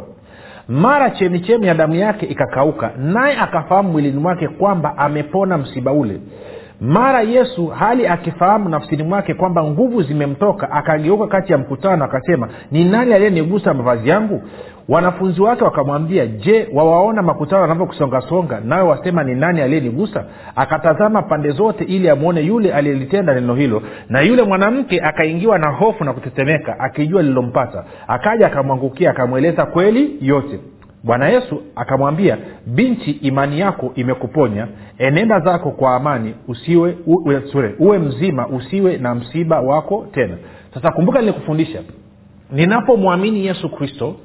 Mara 0.67 1.09
chemichemi 1.09 1.67
ya 1.67 1.73
damu 1.73 1.95
yake 1.95 2.25
ikakauka 2.25 2.91
naye 2.97 3.37
akafahamu 3.37 3.91
mwilini 3.91 4.19
mwake 4.19 4.47
kwamba 4.47 4.97
amepona 4.97 5.57
msiba 5.57 5.91
ule. 5.91 6.21
Mara 6.81 7.21
yesu 7.21 7.67
hali 7.67 8.07
akifahamu 8.07 8.69
nafsini 8.69 9.03
mwake 9.03 9.33
kwamba 9.33 9.63
nguvu 9.63 10.01
zimemtoka 10.01 10.71
akageuka 10.71 11.27
kati 11.27 11.51
ya 11.51 11.57
mkutano 11.57 12.05
akasema 12.05 12.49
ni 12.71 12.83
nani 12.85 13.13
aliyenigusa 13.13 13.73
mavazi 13.73 14.09
yangu 14.09 14.41
wanafunzi 14.89 15.41
wake 15.41 15.63
wakamwambia 15.63 16.25
je 16.27 16.67
wawaona 16.73 17.21
makutano 17.21 17.61
wanavyokusongasonga 17.61 18.59
nawe 18.59 18.89
wasema 18.89 19.23
ni 19.23 19.35
nani 19.35 19.61
aliyenigusa? 19.61 20.25
Akatazama 20.55 21.21
pande 21.21 21.49
zote 21.51 21.83
ili 21.83 22.09
amwone 22.09 22.41
yule 22.41 22.73
aliyelitenda 22.73 23.33
neno 23.33 23.55
hilo. 23.55 23.81
Na 24.09 24.21
yule 24.21 24.43
mwanamke 24.43 25.01
akaingiwa 25.01 25.59
na 25.59 25.69
hofu 25.69 26.03
na 26.03 26.13
kutetemeka 26.13 26.79
akijua 26.79 27.21
lililompata 27.21 27.83
akaja 28.07 28.47
akamwangukia 28.47 29.09
akamweleza 29.11 29.65
kweli 29.65 30.17
yote. 30.21 30.59
Bwana 31.03 31.29
yesu 31.29 31.61
akamwambia 31.75 32.37
binti 32.65 33.11
imani 33.11 33.59
yako 33.59 33.91
imekuponya. 33.95 34.67
Enenda 34.97 35.39
zako 35.39 35.71
kwa 35.71 35.95
amani 35.95 36.35
usiwe 36.47 36.97
u, 37.05 37.13
u, 37.13 37.41
sure, 37.51 37.75
uwe 37.79 37.99
mzima 37.99 38.47
usiwe 38.47 38.97
na 38.97 39.15
msiba 39.15 39.61
wako 39.61 40.07
tena. 40.11 40.37
Sasa 40.73 40.91
kumbuka 40.91 41.19
nilikufundisha. 41.19 41.81
Ninapomwamini 42.51 43.45
yesu 43.45 43.69
kristo 43.69 44.15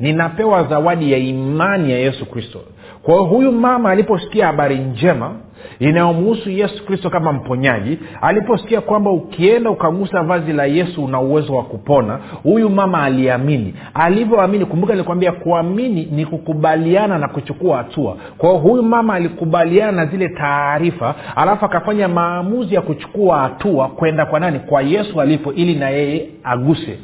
ninapewa 0.00 0.64
zawadi 0.64 1.12
ya 1.12 1.18
imani 1.18 1.92
ya 1.92 1.98
yesu 1.98 2.26
kristo. 2.26 2.60
Kwa 3.02 3.14
hiyo 3.14 3.24
huyu 3.26 3.52
mama 3.52 3.90
aliposikia 3.90 4.46
habari 4.46 4.78
njema 4.78 5.34
inayomuhusu 5.78 6.50
yesu 6.50 6.86
kristo 6.86 7.10
kama 7.10 7.32
mponyaji 7.32 7.98
aliposikia 8.20 8.80
kwamba 8.80 9.10
ukienda 9.10 9.70
ukagusa 9.70 10.22
vazi 10.22 10.52
la 10.52 10.64
yesu 10.64 11.04
una 11.04 11.20
uwezo 11.20 11.54
wa 11.56 11.62
kupona 11.62 12.18
huyu 12.42 12.70
mama 12.70 13.02
aliamini. 13.02 13.74
Alivyoamini 13.94 14.64
kumbuka 14.64 14.92
nilikwambia 14.92 15.32
kuamini 15.32 16.08
ni 16.12 16.26
kukubaliana 16.26 17.18
na 17.18 17.28
kuchukua 17.28 17.76
hatua. 17.76 18.16
Kwao 18.38 18.56
huyu 18.58 18.82
mama 18.82 19.14
alikubaliana 19.14 19.92
na 19.92 20.06
zile 20.06 20.28
taarifa 20.28 21.14
alafu 21.36 21.64
akafanya 21.64 22.08
maamuzi 22.08 22.74
ya 22.74 22.80
kuchukua 22.80 23.38
hatua 23.38 23.88
kwenda 23.88 24.26
kwa 24.26 24.40
nani? 24.40 24.58
Kwa 24.58 24.82
yesu 24.82 25.20
alipo 25.20 25.52
ili 25.52 25.74
na 25.74 25.90
yeye 25.90 26.28
aguse. 26.44 26.98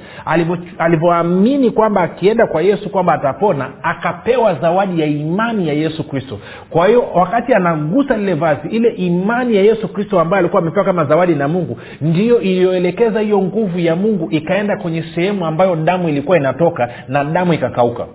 Alivyoamini 0.79 1.71
kwamba 1.71 2.01
akienda 2.03 2.47
kwa 2.47 2.62
yesu 2.62 2.91
kwamba 2.91 3.12
atapona 3.12 3.71
akapewa 3.83 4.55
zawadi 4.55 5.01
ya 5.01 5.07
imani 5.07 5.69
ya 5.69 5.75
yesu 5.75 6.09
kristo. 6.09 6.38
Kwa 6.71 6.87
hiyo 6.87 7.05
wakati 7.15 7.55
anagusa 7.55 8.17
lile 8.17 8.35
vazi. 8.43 8.69
Ile 8.69 8.89
imani 8.89 9.57
ya 9.57 9.63
yesu 9.63 9.89
kristo 9.89 10.21
ambaye 10.21 10.39
alikuwa 10.41 10.63
amepewa 10.63 10.85
kama 10.85 11.05
zawadi 11.05 11.35
na 11.35 11.49
mungu 11.49 11.79
ndiyo 12.01 12.41
iliyoelekeza 12.41 13.21
hiyo 13.21 13.43
nguvu 13.43 13.79
ya 13.79 13.97
mungu 13.97 14.29
ikaenda 14.31 14.77
kwenye 14.77 15.05
sehemu 15.15 15.47
ambayo 15.47 15.77
damu 15.77 16.09
ilikuwa 16.09 16.37
inatoka 16.37 16.89
na 17.09 17.25
damu 17.25 17.55
ikakauka 17.55 18.07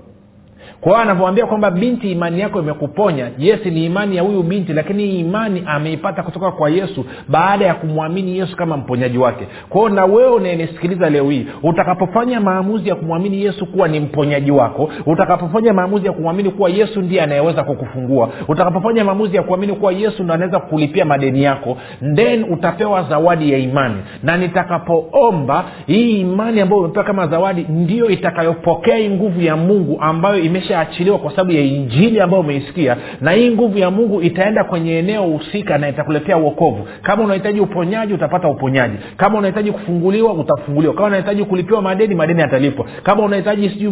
kwa 0.82 1.02
anavyoambia 1.02 1.46
kwamba 1.46 1.72
binti 1.72 2.12
imani 2.12 2.40
yako 2.40 2.60
imekuponya. 2.60 3.30
Yes 3.38 3.66
ni 3.66 3.86
imani 3.86 4.16
ya 4.16 4.22
huyu 4.24 4.44
binti 4.44 4.74
lakini 4.74 5.20
imani 5.20 5.63
ameipata 5.66 6.24
kutoka 6.24 6.52
kwa 6.52 6.70
yesu 6.70 7.06
baada 7.28 7.66
ya 7.66 7.74
kumwamini 7.74 8.38
yesu 8.38 8.56
kama 8.58 8.78
mponyaji 8.78 9.18
wake. 9.18 9.48
Kwa 9.70 9.90
na 9.90 10.06
wewe 10.06 10.30
unayenisikiliza 10.32 11.10
leo 11.10 11.30
hii 11.30 11.48
utakapofanya 11.63 12.42
maamuzi 12.42 12.90
ya 12.90 12.96
kumwamini 12.96 13.44
yesu 13.44 13.66
kuwa 13.66 13.88
ni 13.88 14.00
mponyaji 14.00 14.52
wako 14.52 14.90
utakapofanya 15.06 15.74
maamuzi 15.74 16.06
ya 16.06 16.12
kumwamini 16.12 16.50
kuwa 16.50 16.70
yesu 16.70 17.02
ndiye 17.02 17.22
anayeweza 17.22 17.63
kukufungua 17.63 18.30
utakapofanya 18.48 19.04
maamuzi 19.06 19.36
ya 19.36 19.44
kuamini 19.44 19.74
kuwa 19.74 19.92
yesu 19.94 20.24
ndo 20.24 20.34
anaweza 20.34 20.60
kulipia 20.60 21.06
madeni 21.06 21.44
yako 21.44 21.78
then 22.16 22.44
utapewa 22.54 23.04
zawadi 23.04 23.52
ya 23.52 23.58
imani. 23.58 23.96
Na 24.24 24.38
nitakapoomba 24.38 25.66
hii 25.88 26.20
imani 26.20 26.62
ambayo 26.62 26.82
umepewa 26.82 27.06
kama 27.06 27.28
zawadi 27.28 27.66
ndiyo 27.70 28.10
itakayopokea 28.10 29.10
nguvu 29.10 29.42
ya 29.42 29.56
mungu 29.56 29.98
ambayo 30.02 30.38
imesha 30.40 30.66
imeshaachiliwa 30.67 31.19
kwa 31.19 31.32
sababu 31.32 31.51
ya 31.51 31.62
injili 31.62 32.19
ambayo 32.21 32.41
umeisikia 32.43 32.97
na 33.21 33.32
hii 33.32 33.51
nguvu 33.51 33.77
ya 33.77 33.91
mungu 33.91 34.21
itaenda 34.21 34.63
kwenye 34.63 34.97
eneo 34.99 35.23
husika 35.23 35.77
na 35.77 35.89
itakuletea 35.89 36.38
uokovu 36.38 36.88
kama 37.01 37.23
unahitaji 37.23 37.60
uponyaji 37.60 38.13
utapata 38.13 38.47
uponyaji. 38.47 38.95
Kama 39.17 39.38
unahitaji 39.39 39.71
kufunguliwa 39.71 40.34
utafunguliwa. 40.34 40.93
Kama 40.93 41.08
unahitaji 41.08 41.43
kulipiwa 41.43 41.82
madeni 41.82 42.15
madeni 42.15 42.41
yatalipwa. 42.41 42.86
Kama 43.03 43.23
unahitaji 43.23 43.69
sijui 43.69 43.91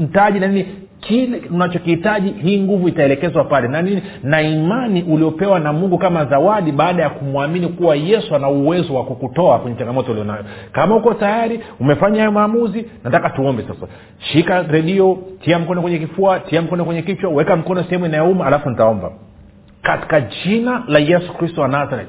mtaji 0.00 0.40
na 0.40 0.46
nini 0.46 0.66
kile 1.00 1.42
unachokihitaji 1.50 2.30
hii 2.30 2.60
nguvu 2.60 2.88
itaelekezwa 2.88 3.44
pale. 3.44 3.68
Na 3.68 3.82
nini? 3.82 4.02
Na 4.22 4.42
imani 4.42 5.02
uliopewa 5.02 5.60
na 5.60 5.72
mungu 5.72 5.98
kama 5.98 6.24
zawadi 6.24 6.72
baada 6.72 7.02
ya 7.02 7.10
kumwamini 7.10 7.68
kuwa 7.68 7.96
yesu 7.96 8.34
ana 8.34 8.48
uwezo 8.48 8.94
wa 8.94 9.04
kukutoa 9.04 9.58
kwenye 9.58 9.76
changamoto 9.76 10.12
ulionayo. 10.12 10.44
Kama 10.72 10.96
uko 10.96 11.14
tayari 11.14 11.60
umefanya 11.80 12.18
hayo 12.18 12.32
maamuzi 12.32 12.86
nataka 13.04 13.30
tuombe 13.30 13.62
sasa. 13.62 13.86
Shika 14.18 14.62
redio 14.62 15.18
tia 15.40 15.58
mkono 15.58 15.82
kwenye 15.82 15.98
kifua 15.98 16.40
tia 16.40 16.62
mkono 16.62 16.84
kwenye 16.84 17.02
kichwa 17.02 17.30
weka 17.30 17.56
mkono 17.56 17.82
sehemu 17.84 18.06
inayouma 18.06 18.46
alafu 18.46 18.70
nitaomba. 18.70 19.12
Katika 19.82 20.20
jina 20.20 20.82
la 20.88 20.98
yesu 20.98 21.32
kristo 21.32 21.60
wa 21.60 21.68
nazareth. 21.68 22.08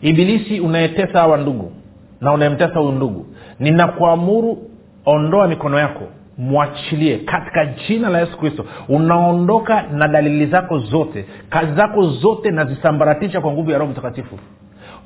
Ibilisi 0.00 0.60
unayetesa 0.60 1.18
hawa 1.20 1.36
ndugu 1.38 1.72
na 2.20 2.32
unayemtesa 2.32 2.78
huyu 2.80 2.92
ndugu 2.92 3.26
ninakuamuru 3.60 4.58
ondoa 5.06 5.48
mikono 5.48 5.78
yako 5.78 6.02
mwachilie 6.38 7.18
katika 7.18 7.66
jina 7.66 8.08
la 8.08 8.20
yesu 8.20 8.38
kristo. 8.38 8.64
Unaondoka 8.88 9.82
na 9.82 10.08
dalili 10.08 10.46
zako 10.46 10.78
zote 10.78 11.24
kazi 11.50 11.72
zako 11.74 12.02
zote 12.02 12.50
nazisambaratisha 12.50 13.40
kwa 13.40 13.52
nguvu 13.52 13.70
ya 13.70 13.78
roho 13.78 13.90
mtakatifu 13.92 14.38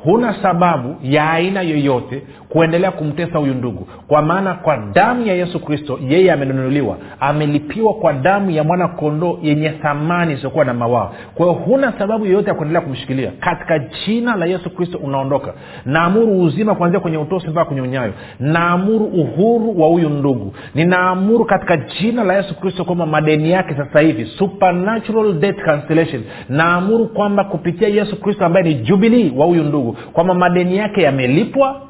huna 0.04 0.34
sababu 0.42 0.96
ya 1.02 1.30
aina 1.30 1.62
yoyote 1.62 2.22
kuendelea 2.48 2.90
kumtesa 2.90 3.38
huyu 3.38 3.54
ndugu. 3.54 3.88
Kwa 4.08 4.22
maana 4.22 4.54
kwa 4.54 4.76
damu 4.76 5.26
ya 5.26 5.34
yesu 5.34 5.60
kristo 5.60 5.98
yeye 6.08 6.32
amenunuliwa 6.32 6.96
amelipiwa 7.20 7.94
kwa 7.94 8.12
damu 8.12 8.50
ya 8.50 8.64
mwana 8.64 8.88
kondoo 8.88 9.38
yenye 9.42 9.68
thamani 9.70 10.32
isiyokuwa 10.34 10.64
na 10.64 10.74
mawaa. 10.74 11.10
Kwa 11.34 11.46
hiyo 11.46 11.58
huna 11.58 11.92
sababu 11.98 12.26
yoyote 12.26 12.48
ya 12.48 12.54
kuendelea 12.54 12.80
kumshikilia. 12.82 13.30
Katika 13.40 13.78
jina 13.78 14.36
la 14.36 14.46
yesu 14.46 14.70
kristo 14.70 14.98
unaondoka. 14.98 15.54
Naamuru 15.86 16.40
uzima 16.42 16.74
kuanzia 16.74 17.00
kwenye 17.00 17.16
utosi 17.18 17.48
mpaka 17.48 17.64
kwenye 17.64 17.80
unyayo. 17.82 18.12
Naamuru 18.40 19.04
uhuru 19.06 19.80
wa 19.80 19.88
huyu 19.88 20.08
ndugu. 20.08 20.54
Ninaamuru 20.74 21.44
katika 21.44 21.76
jina 21.76 22.24
la 22.24 22.34
yesu 22.36 22.60
kristo 22.60 22.84
kwamba 22.84 23.06
madeni 23.06 23.50
yake 23.50 23.74
sasa 23.74 24.00
hivi 24.00 24.24
supernatural 24.26 25.32
debt 25.32 25.56
cancellation. 25.64 26.22
Naamuru 26.48 27.06
kwamba 27.06 27.44
kupitia 27.44 27.88
yesu 27.88 28.20
kristo 28.20 28.44
ambaye 28.46 28.64
ni 28.68 28.74
jubilii 28.74 29.32
wa 29.36 29.46
huyu 29.46 29.62
ndugu 29.64 29.91
kwamba 30.12 30.34
madeni 30.34 30.76
yake 30.76 31.02
yamelipwa. 31.02 31.80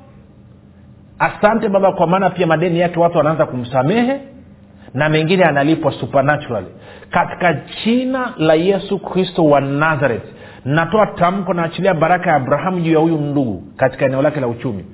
Asante 1.18 1.68
baba 1.68 1.92
kwa 1.92 2.06
maana 2.06 2.30
pia 2.30 2.46
madeni 2.46 2.78
yake 2.80 2.98
watu 3.00 3.18
wanaanza 3.18 3.46
kumsamehe 3.46 4.20
na 4.94 5.08
mengine 5.08 5.44
analipwa 5.44 5.92
supernaturally. 5.92 6.66
Katika 7.10 7.56
jina 7.84 8.34
la 8.38 8.54
yesu 8.54 8.98
kristo 8.98 9.44
wa 9.44 9.60
nazareth 9.60 10.24
natoa 10.64 11.06
tamko 11.06 11.54
naachilia 11.54 11.94
baraka 11.94 12.30
ya 12.30 12.36
abrahamu 12.36 12.80
juu 12.80 12.92
ya 12.92 12.98
huyu 12.98 13.18
ndugu 13.18 13.62
katika 13.76 14.06
eneo 14.06 14.22
lake 14.22 14.40
la 14.40 14.46
uchumi 14.48 14.84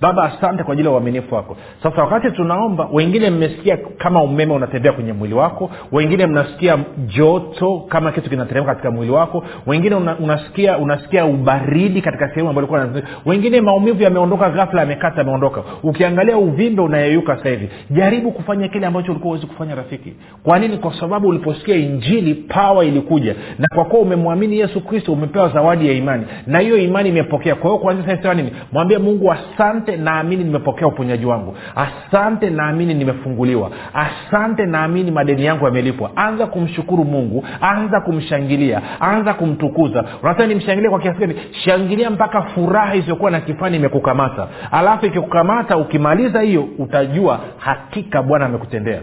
baba 0.00 0.22
asante 0.24 0.62
kwa 0.64 0.72
ajili 0.72 0.88
ya 0.88 0.94
uaminifu 0.94 1.34
wako. 1.34 1.56
Sasa 1.82 2.02
wakati 2.02 2.30
tunaomba 2.30 2.88
wengine 2.92 3.30
mmesikia 3.30 3.76
kama 3.98 4.22
umeme 4.22 4.52
unatembea 4.54 4.92
kwenye 4.92 5.12
mwili 5.12 5.34
wako 5.34 5.70
wengine 5.92 6.26
mnasikia 6.26 6.78
joto 7.16 7.84
kama 7.88 8.12
kitu 8.12 8.30
kinateremka 8.30 8.70
katika 8.70 8.90
mwili 8.90 9.12
wako 9.12 9.44
wengine 9.66 9.94
una, 9.94 10.16
unasikia 10.18 10.78
unasikia 10.78 11.24
ubaridi 11.26 12.02
katika 12.02 12.28
sehemu 12.28 12.48
ambayo 12.48 12.68
ulikuwa 12.68 13.02
wengine 13.26 13.60
maumivu 13.60 14.02
yameondoka 14.02 14.50
ghafla 14.50 14.80
yamekata 14.80 15.18
yameondoka. 15.18 15.62
Ukiangalia 15.82 16.36
uvimbe 16.38 16.82
unayeyuka 16.82 17.34
hivi. 17.44 17.68
Jaribu 17.90 18.32
kufanya 18.32 18.68
kile 18.68 18.86
ambacho 18.86 19.10
ulikuwa 19.12 19.30
uwezi 19.32 19.46
kufanya 19.46 19.74
rafiki. 19.74 20.12
Kwa 20.42 20.58
nini? 20.58 20.76
Kwa 20.78 20.94
sababu 21.00 21.28
uliposikia 21.28 21.76
injili 21.76 22.34
pawa 22.34 22.84
ilikuja. 22.84 23.34
Na 23.58 23.66
kwa 23.74 23.84
kuwa 23.84 24.02
umemwamini 24.02 24.58
yesu 24.58 24.80
kristo 24.80 25.12
umepewa 25.12 25.48
zawadi 25.48 25.86
ya 25.88 25.92
imani. 25.92 26.24
Na 26.46 26.58
hiyo 26.58 26.78
imani 26.78 27.08
imepokea. 27.08 27.54
Kwa 27.54 27.70
hiyo 27.70 27.78
kuanzia 27.82 28.16
sasa 28.16 28.34
nini? 28.34 28.52
Mwambie 28.72 28.98
mungu 28.98 29.32
asante 29.32 29.87
naamini 29.96 30.44
nimepokea 30.44 30.86
uponyaji 30.86 31.26
wangu. 31.26 31.56
Asante 31.76 32.50
naamini 32.50 32.94
nimefunguliwa. 32.94 33.70
Asante 33.94 34.66
naamini 34.66 35.10
madeni 35.10 35.44
yangu 35.44 35.64
yamelipwa. 35.64 36.10
Anza 36.16 36.46
kumshukuru 36.46 37.04
mungu. 37.04 37.44
Anza 37.60 38.00
kumshangilia. 38.00 38.82
Anza 39.00 39.34
kumtukuza. 39.34 40.04
Unasema 40.22 40.46
nimshangilia 40.46 40.90
kwa 40.90 41.00
kiasi 41.00 41.18
gani? 41.20 41.34
Shangilia 41.64 42.10
mpaka 42.10 42.42
furaha 42.42 42.94
isiyokuwa 42.94 43.30
na 43.30 43.40
kifani 43.40 43.76
imekukamata. 43.76 44.48
Alafu 44.70 45.06
ikikukamata 45.06 45.76
ukimaliza 45.76 46.40
hiyo 46.40 46.68
utajua 46.78 47.40
hakika 47.58 48.22
bwana 48.22 48.46
amekutendea. 48.46 49.00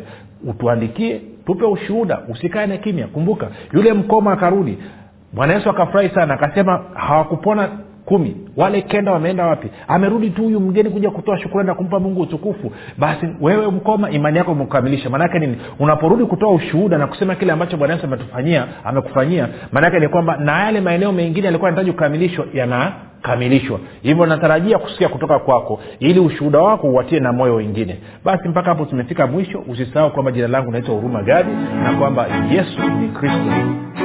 Utuandikie 0.48 1.22
tupe 1.46 1.66
ushuhuda. 1.66 2.20
Usikae 2.30 2.68
na 2.68 2.78
kimya. 2.78 3.08
Kumbuka 3.08 3.48
yule 3.74 3.94
mkoma 3.94 4.32
akarudi. 4.32 4.78
Bwana 5.34 5.54
yesu 5.54 5.70
akafurahi 5.70 6.10
sana. 6.10 6.34
Akasema 6.34 6.82
hawakupona 6.94 7.70
kumi. 8.06 8.36
Wale 8.58 8.82
kenda 8.82 9.12
wameenda 9.12 9.46
wapi? 9.46 9.68
Amerudi 9.88 10.30
tu 10.30 10.44
huyu 10.44 10.60
mgeni 10.60 10.90
kuja 10.90 11.10
kutoa 11.10 11.38
shukurani 11.40 11.68
na 11.68 11.76
kumpa 11.76 12.00
mungu 12.00 12.22
utukufu. 12.22 12.72
Basi 12.98 13.28
wewe 13.42 13.68
mkoma 13.72 14.12
imani 14.12 14.38
yako 14.38 14.52
imekukamilisha 14.52 15.10
maanaake 15.10 15.40
nini? 15.40 15.58
Unaporudi 15.80 16.26
kutoa 16.26 16.54
ushuhuda 16.54 16.98
na 16.98 17.08
kusema 17.08 17.36
kile 17.36 17.52
ambacho 17.52 17.78
bwana 17.78 17.94
yesu 17.94 18.06
ametufanyia 18.06 18.68
amekufanyia 18.84 19.48
maanaake 19.72 20.00
ni 20.00 20.08
kwamba 20.08 20.38
na 20.38 20.60
yale 20.64 20.82
maeneo 20.82 21.12
mengine 21.12 21.46
yalikuwa 21.46 21.70
yanahitaji 21.70 21.92
kukamilishwa 21.92 22.46
yanakamilishwa. 22.54 23.80
Hivyo 24.02 24.26
natarajia 24.26 24.78
kusikia 24.78 25.10
kutoka 25.10 25.40
kwako 25.40 25.80
ili 26.00 26.20
ushuhuda 26.20 26.60
wako 26.60 26.88
uwatie 26.88 27.20
na 27.20 27.34
moyo 27.34 27.56
wengine. 27.56 27.98
Basi 28.26 28.48
mpaka 28.50 28.70
hapo 28.70 28.86
tumefika 28.86 29.28
mwisho. 29.28 29.64
Usisahau 29.68 30.12
kwamba 30.12 30.32
jina 30.32 30.48
langu 30.48 30.72
naitwa 30.72 30.96
huruma 30.96 31.24
gadi 31.24 31.52
na 31.84 31.94
kwamba 32.00 32.28
yesu 32.52 32.82
ni 33.02 33.08
kristo 33.08 34.05